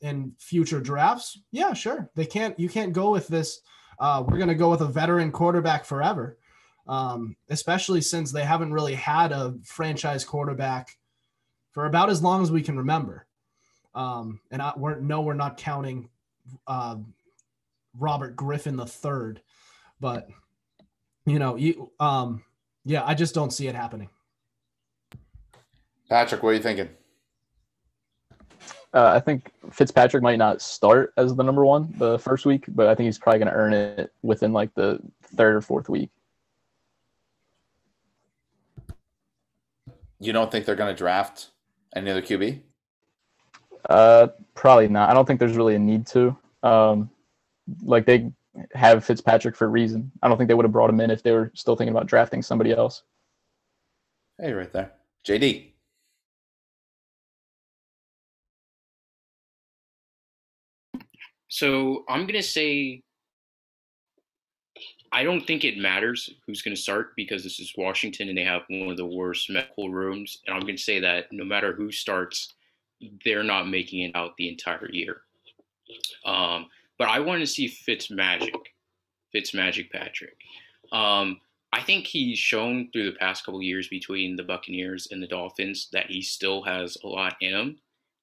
[0.00, 1.40] in future drafts?
[1.50, 2.10] Yeah, sure.
[2.14, 2.58] They can't.
[2.58, 3.60] You can't go with this.
[3.98, 6.36] Uh, we're going to go with a veteran quarterback forever,
[6.88, 10.96] um, especially since they haven't really had a franchise quarterback
[11.70, 13.26] for about as long as we can remember.
[13.94, 16.08] Um, and I, we're no, we're not counting
[16.66, 16.96] uh,
[17.98, 19.40] Robert Griffin the third,
[20.00, 20.28] but
[21.26, 22.42] you know, you um,
[22.84, 24.10] yeah, I just don't see it happening.
[26.08, 26.88] Patrick, what are you thinking?
[28.94, 32.86] Uh, I think Fitzpatrick might not start as the number one the first week, but
[32.86, 35.00] I think he's probably going to earn it within like the
[35.34, 36.10] third or fourth week.
[40.20, 41.50] You don't think they're going to draft
[41.96, 42.60] any other QB?
[43.90, 45.10] Uh, probably not.
[45.10, 46.36] I don't think there's really a need to.
[46.62, 47.10] Um,
[47.82, 48.30] like they
[48.74, 50.12] have Fitzpatrick for a reason.
[50.22, 52.06] I don't think they would have brought him in if they were still thinking about
[52.06, 53.02] drafting somebody else.
[54.40, 54.92] Hey, right there,
[55.26, 55.73] JD.
[61.54, 63.00] So I'm gonna say
[65.12, 68.62] I don't think it matters who's gonna start because this is Washington and they have
[68.68, 70.40] one of the worst medical rooms.
[70.44, 72.54] And I'm gonna say that no matter who starts,
[73.24, 75.20] they're not making it out the entire year.
[76.26, 76.66] Um,
[76.98, 78.56] but I want to see Fitz magic,
[79.30, 80.36] Fitz magic Patrick.
[80.90, 81.40] Um,
[81.72, 85.86] I think he's shown through the past couple years between the Buccaneers and the Dolphins
[85.92, 87.76] that he still has a lot in him.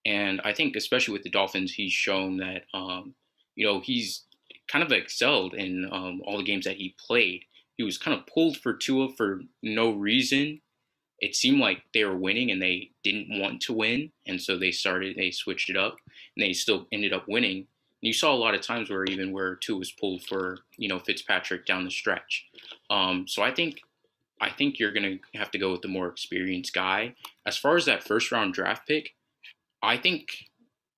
[0.06, 3.16] And I think, especially with the Dolphins, he's shown that, um,
[3.56, 4.24] you know, he's
[4.68, 7.44] kind of excelled in um, all the games that he played.
[7.78, 10.62] He was kind of pulled for Tua for no reason.
[11.20, 14.12] It seemed like they were winning and they didn't want to win.
[14.26, 15.98] And so they started, they switched it up
[16.36, 17.58] and they still ended up winning.
[17.58, 20.88] And you saw a lot of times where even where Tua was pulled for, you
[20.88, 22.48] know, Fitzpatrick down the stretch.
[22.90, 23.82] Um, so I think
[24.40, 27.14] I think you're gonna have to go with the more experienced guy.
[27.46, 29.14] As far as that first round draft pick,
[29.84, 30.46] I think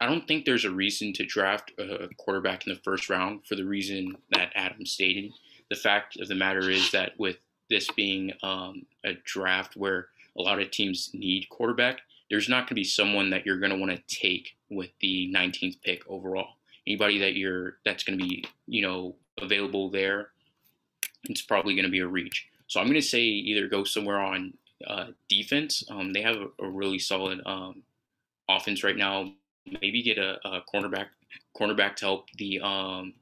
[0.03, 3.55] I don't think there's a reason to draft a quarterback in the first round for
[3.55, 5.31] the reason that Adam stated.
[5.69, 7.37] The fact of the matter is that with
[7.69, 12.67] this being um, a draft where a lot of teams need quarterback, there's not going
[12.67, 16.57] to be someone that you're going to want to take with the 19th pick overall.
[16.85, 20.31] Anybody that you're that's going to be you know available there,
[21.29, 22.49] it's probably going to be a reach.
[22.67, 24.53] So I'm going to say either go somewhere on
[24.85, 25.81] uh, defense.
[25.89, 27.83] Um, they have a, a really solid um,
[28.49, 29.31] offense right now.
[29.65, 31.07] Maybe get a, a cornerback
[31.57, 33.13] cornerback to help the um,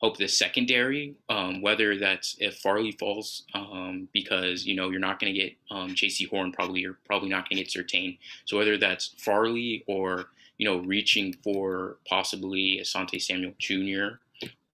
[0.00, 1.14] help the secondary.
[1.28, 5.56] Um, whether that's if Farley falls, um, because you know you're not going to get
[5.70, 6.52] um, Jaycee Horn.
[6.52, 8.18] Probably you're probably not going to get Surtain.
[8.44, 10.26] So whether that's Farley or
[10.58, 14.18] you know reaching for possibly Asante Samuel Jr.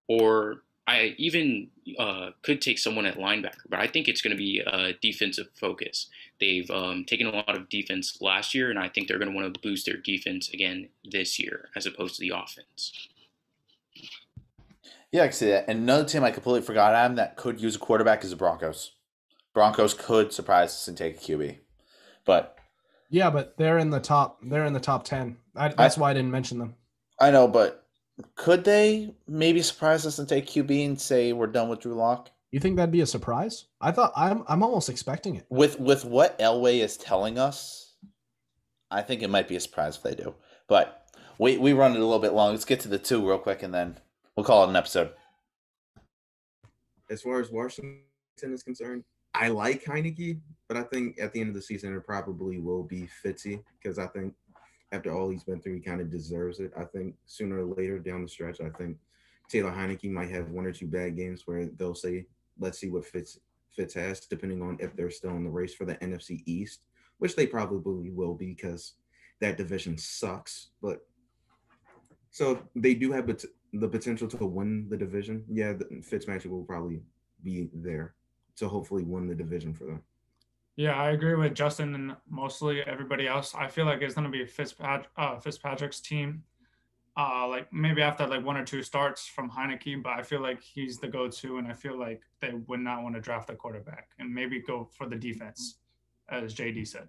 [0.09, 1.69] or I even
[1.99, 5.49] uh, could take someone at linebacker, but I think it's going to be a defensive
[5.59, 6.09] focus.
[6.39, 9.37] They've um, taken a lot of defense last year, and I think they're going to
[9.37, 12.93] want to boost their defense again this year as opposed to the offense.
[15.11, 15.65] Yeah, I can see that.
[15.69, 18.93] And another team I completely forgot on that could use a quarterback is the Broncos.
[19.55, 21.59] Broncos could surprise us and take a QB,
[22.27, 22.59] but
[23.09, 24.39] Yeah, but they're in the top.
[24.43, 25.39] They're in the top ten.
[25.57, 26.75] I, that's why I didn't mention them.
[27.19, 27.49] I know.
[27.49, 27.86] But
[28.35, 32.31] could they maybe surprise us and take QB and say we're done with Drew Lock?
[32.51, 33.67] You think that'd be a surprise?
[33.81, 34.45] I thought I'm.
[34.49, 35.47] I'm almost expecting it.
[35.51, 37.95] With with what Elway is telling us,
[38.91, 40.35] I think it might be a surprise if they do.
[40.69, 41.07] But
[41.39, 42.53] we we run it a little bit long.
[42.53, 43.99] Let's get to the two real quick, and then
[44.37, 45.11] we'll call it an episode.
[47.11, 48.01] As far as Washington
[48.43, 52.07] is concerned, I like Heinicke, but I think at the end of the season it
[52.07, 54.35] probably will be Fitzy because I think
[54.93, 56.73] after all he's been through, he kind of deserves it.
[56.79, 58.97] I think sooner or later down the stretch, I think
[59.49, 62.27] Taylor Heinicke might have one or two bad games where they'll say,
[62.59, 63.41] "Let's see what Fitz
[63.75, 66.87] Fitz has," depending on if they're still in the race for the NFC East,
[67.19, 68.95] which they probably will be because
[69.41, 70.71] that division sucks.
[70.81, 71.07] But
[72.31, 73.27] so they do have
[73.73, 75.45] the potential to win the division.
[75.49, 77.03] Yeah, the, Fitzmagic will probably
[77.43, 78.15] be there
[78.57, 80.03] to hopefully win the division for them.
[80.77, 83.55] Yeah, I agree with Justin and mostly everybody else.
[83.55, 86.45] I feel like it's going to be Fitzpat- uh, Fitzpatrick's team.
[87.19, 90.63] Uh, like maybe after like one or two starts from Heinicke, but I feel like
[90.63, 94.11] he's the go-to, and I feel like they would not want to draft a quarterback
[94.19, 95.79] and maybe go for the defense,
[96.29, 97.09] as JD said.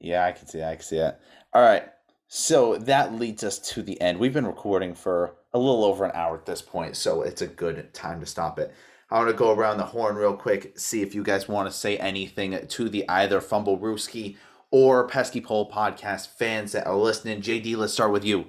[0.00, 0.62] Yeah, I can see.
[0.62, 1.22] I can see that.
[1.54, 1.84] All right.
[2.28, 4.18] So that leads us to the end.
[4.18, 7.46] We've been recording for a little over an hour at this point, so it's a
[7.46, 8.74] good time to stop it.
[9.10, 11.76] I want to go around the horn real quick, see if you guys want to
[11.76, 14.36] say anything to the either Fumblerooski
[14.70, 17.42] or Pesky Pole podcast fans that are listening.
[17.42, 18.46] JD, let's start with you.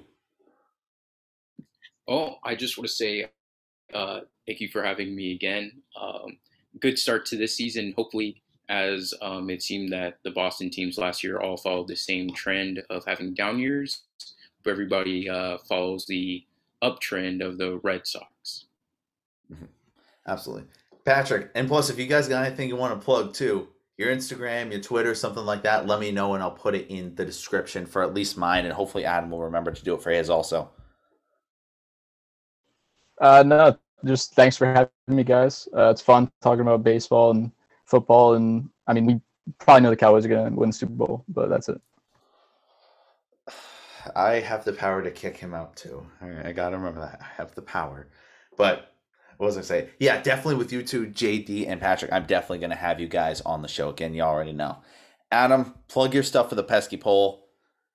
[2.06, 3.26] Oh, I just want to say
[3.92, 5.72] uh, thank you for having me again.
[6.00, 6.38] Um,
[6.80, 7.92] good start to this season.
[7.96, 12.32] Hopefully, as um, it seemed that the Boston teams last year all followed the same
[12.32, 14.02] trend of having down years,
[14.62, 16.44] but everybody uh, follows the
[16.82, 18.66] uptrend of the Red Sox.
[19.52, 19.64] Mm-hmm.
[20.26, 20.64] Absolutely.
[21.04, 23.68] Patrick, and plus, if you guys got anything you want to plug too,
[23.98, 27.14] your Instagram, your Twitter, something like that, let me know and I'll put it in
[27.14, 30.10] the description for at least mine, and hopefully Adam will remember to do it for
[30.10, 30.70] his also.
[33.20, 35.68] Uh, no, just thanks for having me, guys.
[35.76, 37.50] Uh, it's fun talking about baseball and
[37.84, 39.20] football, and I mean, we
[39.58, 41.80] probably know the Cowboys are going to win the Super Bowl, but that's it.
[44.16, 46.04] I have the power to kick him out too.
[46.44, 47.20] I gotta remember that.
[47.20, 48.08] I have the power,
[48.56, 48.91] but
[49.42, 49.88] what was I say?
[49.98, 52.12] Yeah, definitely with you two, JD and Patrick.
[52.12, 54.14] I'm definitely gonna have you guys on the show again.
[54.14, 54.76] You already know.
[55.32, 57.48] Adam, plug your stuff for the Pesky Pole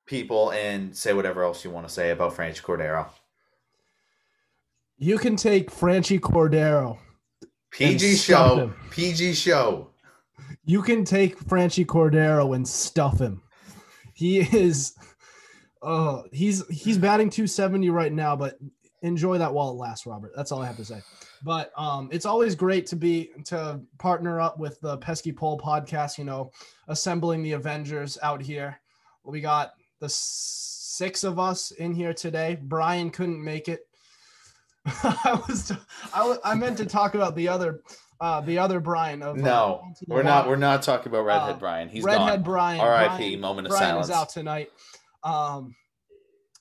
[0.05, 3.07] people and say whatever else you want to say about Franchy Cordero.
[4.97, 6.97] You can take Franchy Cordero.
[7.71, 8.73] PG show.
[8.91, 9.91] PG show.
[10.65, 13.41] You can take Franchy Cordero and stuff him.
[14.13, 14.95] He is
[15.81, 18.59] uh he's he's batting 270 right now, but
[19.01, 20.33] enjoy that while it lasts, Robert.
[20.35, 21.01] That's all I have to say.
[21.43, 26.17] But um, it's always great to be to partner up with the Pesky Pole podcast.
[26.17, 26.51] You know,
[26.87, 28.79] assembling the Avengers out here.
[29.23, 32.57] We got the six of us in here today.
[32.61, 33.81] Brian couldn't make it.
[34.85, 35.71] I was
[36.13, 37.81] I, I meant to talk about the other
[38.19, 41.59] uh, the other Brian of no, uh, we're not we're not talking about redhead uh,
[41.59, 41.89] Brian.
[41.89, 42.43] He's redhead gone.
[42.43, 42.79] Brian.
[42.79, 43.35] R.I.P.
[43.35, 44.07] Moment of Brian silence.
[44.07, 44.69] is out tonight.
[45.23, 45.75] Um,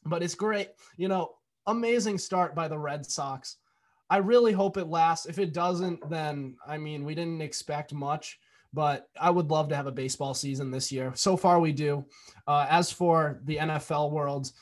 [0.05, 0.69] but it's great.
[0.97, 1.31] You know,
[1.67, 3.57] amazing start by the Red Sox.
[4.09, 5.27] I really hope it lasts.
[5.27, 8.39] If it doesn't, then I mean, we didn't expect much,
[8.73, 11.13] but I would love to have a baseball season this year.
[11.15, 12.05] So far, we do.
[12.47, 14.53] Uh, as for the NFL world,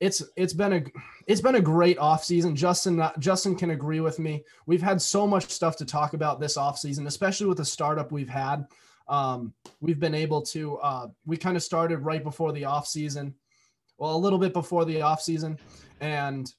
[0.00, 0.82] it's it's been a
[1.26, 2.54] it's been a great offseason.
[2.54, 4.44] Justin Justin can agree with me.
[4.66, 8.28] We've had so much stuff to talk about this offseason, especially with the startup we've
[8.28, 8.66] had.
[9.08, 13.34] Um, we've been able to uh, we kind of started right before the offseason,
[13.98, 15.58] well, a little bit before the offseason,
[16.00, 16.52] and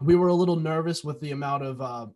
[0.00, 2.06] we were a little nervous with the amount of uh,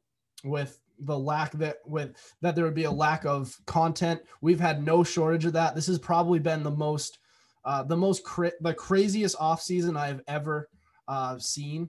[0.44, 4.20] with the lack that with that there would be a lack of content.
[4.40, 5.74] We've had no shortage of that.
[5.74, 7.18] This has probably been the most
[7.64, 10.68] uh, the most cra- the craziest off season I've ever
[11.06, 11.88] uh, seen,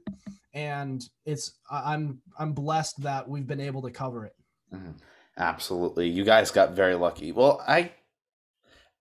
[0.54, 4.36] and it's I'm I'm blessed that we've been able to cover it.
[4.74, 4.92] Mm-hmm.
[5.38, 7.32] Absolutely, you guys got very lucky.
[7.32, 7.92] Well, I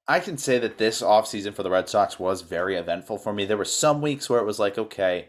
[0.06, 3.44] I can say that this offseason for the Red Sox was very eventful for me.
[3.44, 5.28] There were some weeks where it was like, okay,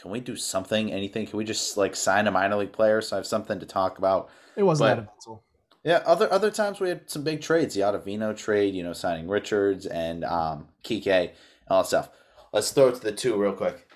[0.00, 1.26] can we do something, anything?
[1.26, 3.98] Can we just like sign a minor league player so I have something to talk
[3.98, 4.30] about?
[4.56, 5.44] It wasn't but, that eventful.
[5.84, 7.74] Yeah, other other times we had some big trades.
[7.74, 11.30] The Ottavino trade, you know, signing Richards and um Kike and
[11.68, 12.10] all that stuff.
[12.52, 13.88] Let's throw it to the two real quick.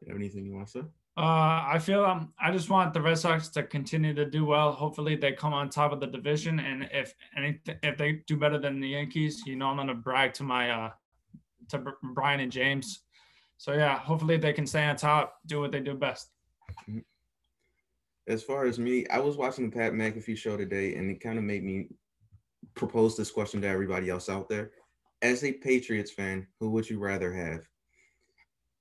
[0.00, 0.80] You have anything you want to say?
[1.16, 4.70] Uh, I feel um, I just want the Red Sox to continue to do well.
[4.70, 8.56] Hopefully, they come on top of the division, and if anything, if they do better
[8.56, 10.90] than the Yankees, you know, I'm gonna brag to my uh,
[11.70, 11.82] to
[12.14, 13.00] Brian and James
[13.58, 16.30] so yeah, hopefully they can stay on top, do what they do best.
[18.28, 21.38] As far as me, I was watching the Pat McAfee show today, and it kind
[21.38, 21.88] of made me
[22.74, 24.70] propose this question to everybody else out there.
[25.22, 27.66] As a Patriots fan, who would you rather have,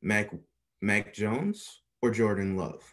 [0.02, 0.32] Mac
[0.80, 2.84] Mac Jones or Jordan Love?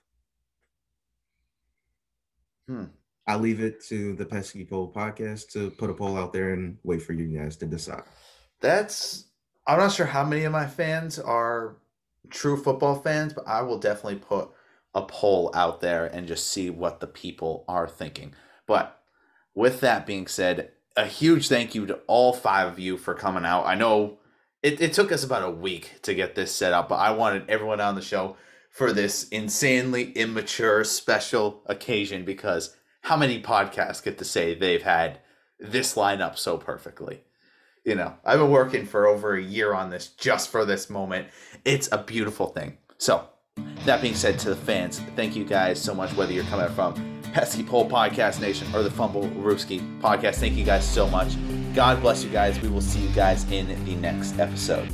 [2.67, 2.85] Hmm.
[3.27, 6.79] I'll leave it to the Pesky Pole podcast to put a poll out there and
[6.83, 8.05] wait for you guys to decide.
[8.63, 9.29] That's
[9.67, 11.77] I'm not sure how many of my fans are
[12.31, 14.51] true football fans, but I will definitely put
[14.95, 18.35] a poll out there and just see what the people are thinking.
[18.67, 19.01] But
[19.55, 23.45] with that being said, a huge thank you to all five of you for coming
[23.45, 23.67] out.
[23.67, 24.19] I know
[24.63, 27.49] it, it took us about a week to get this set up, but I wanted
[27.49, 28.37] everyone on the show
[28.71, 35.21] for this insanely immature special occasion because how many podcasts get to say they've had
[35.59, 37.23] this lineup so perfectly?
[37.85, 41.29] You know, I've been working for over a year on this just for this moment.
[41.67, 42.79] It's a beautiful thing.
[42.97, 43.29] So,
[43.85, 47.21] that being said, to the fans, thank you guys so much, whether you're coming from
[47.35, 50.37] Pesky Pole Podcast Nation or the Fumblerooski Podcast.
[50.37, 51.37] Thank you guys so much.
[51.75, 52.59] God bless you guys.
[52.61, 54.89] We will see you guys in the next episode.